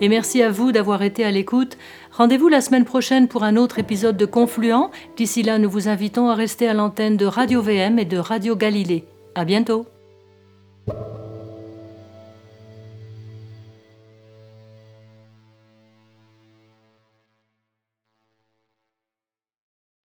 Et 0.00 0.08
merci 0.08 0.42
à 0.42 0.50
vous 0.50 0.72
d'avoir 0.72 1.02
été 1.02 1.24
à 1.24 1.30
l'écoute. 1.30 1.78
Rendez-vous 2.12 2.48
la 2.48 2.60
semaine 2.60 2.84
prochaine 2.84 3.28
pour 3.28 3.44
un 3.44 3.56
autre 3.56 3.78
épisode 3.78 4.16
de 4.16 4.26
Confluent. 4.26 4.90
D'ici 5.16 5.42
là, 5.42 5.58
nous 5.58 5.70
vous 5.70 5.88
invitons 5.88 6.28
à 6.28 6.34
rester 6.34 6.68
à 6.68 6.74
l'antenne 6.74 7.16
de 7.16 7.26
Radio 7.26 7.62
VM 7.62 7.98
et 7.98 8.04
de 8.04 8.18
Radio 8.18 8.56
Galilée. 8.56 9.04
À 9.34 9.44
bientôt. 9.44 9.86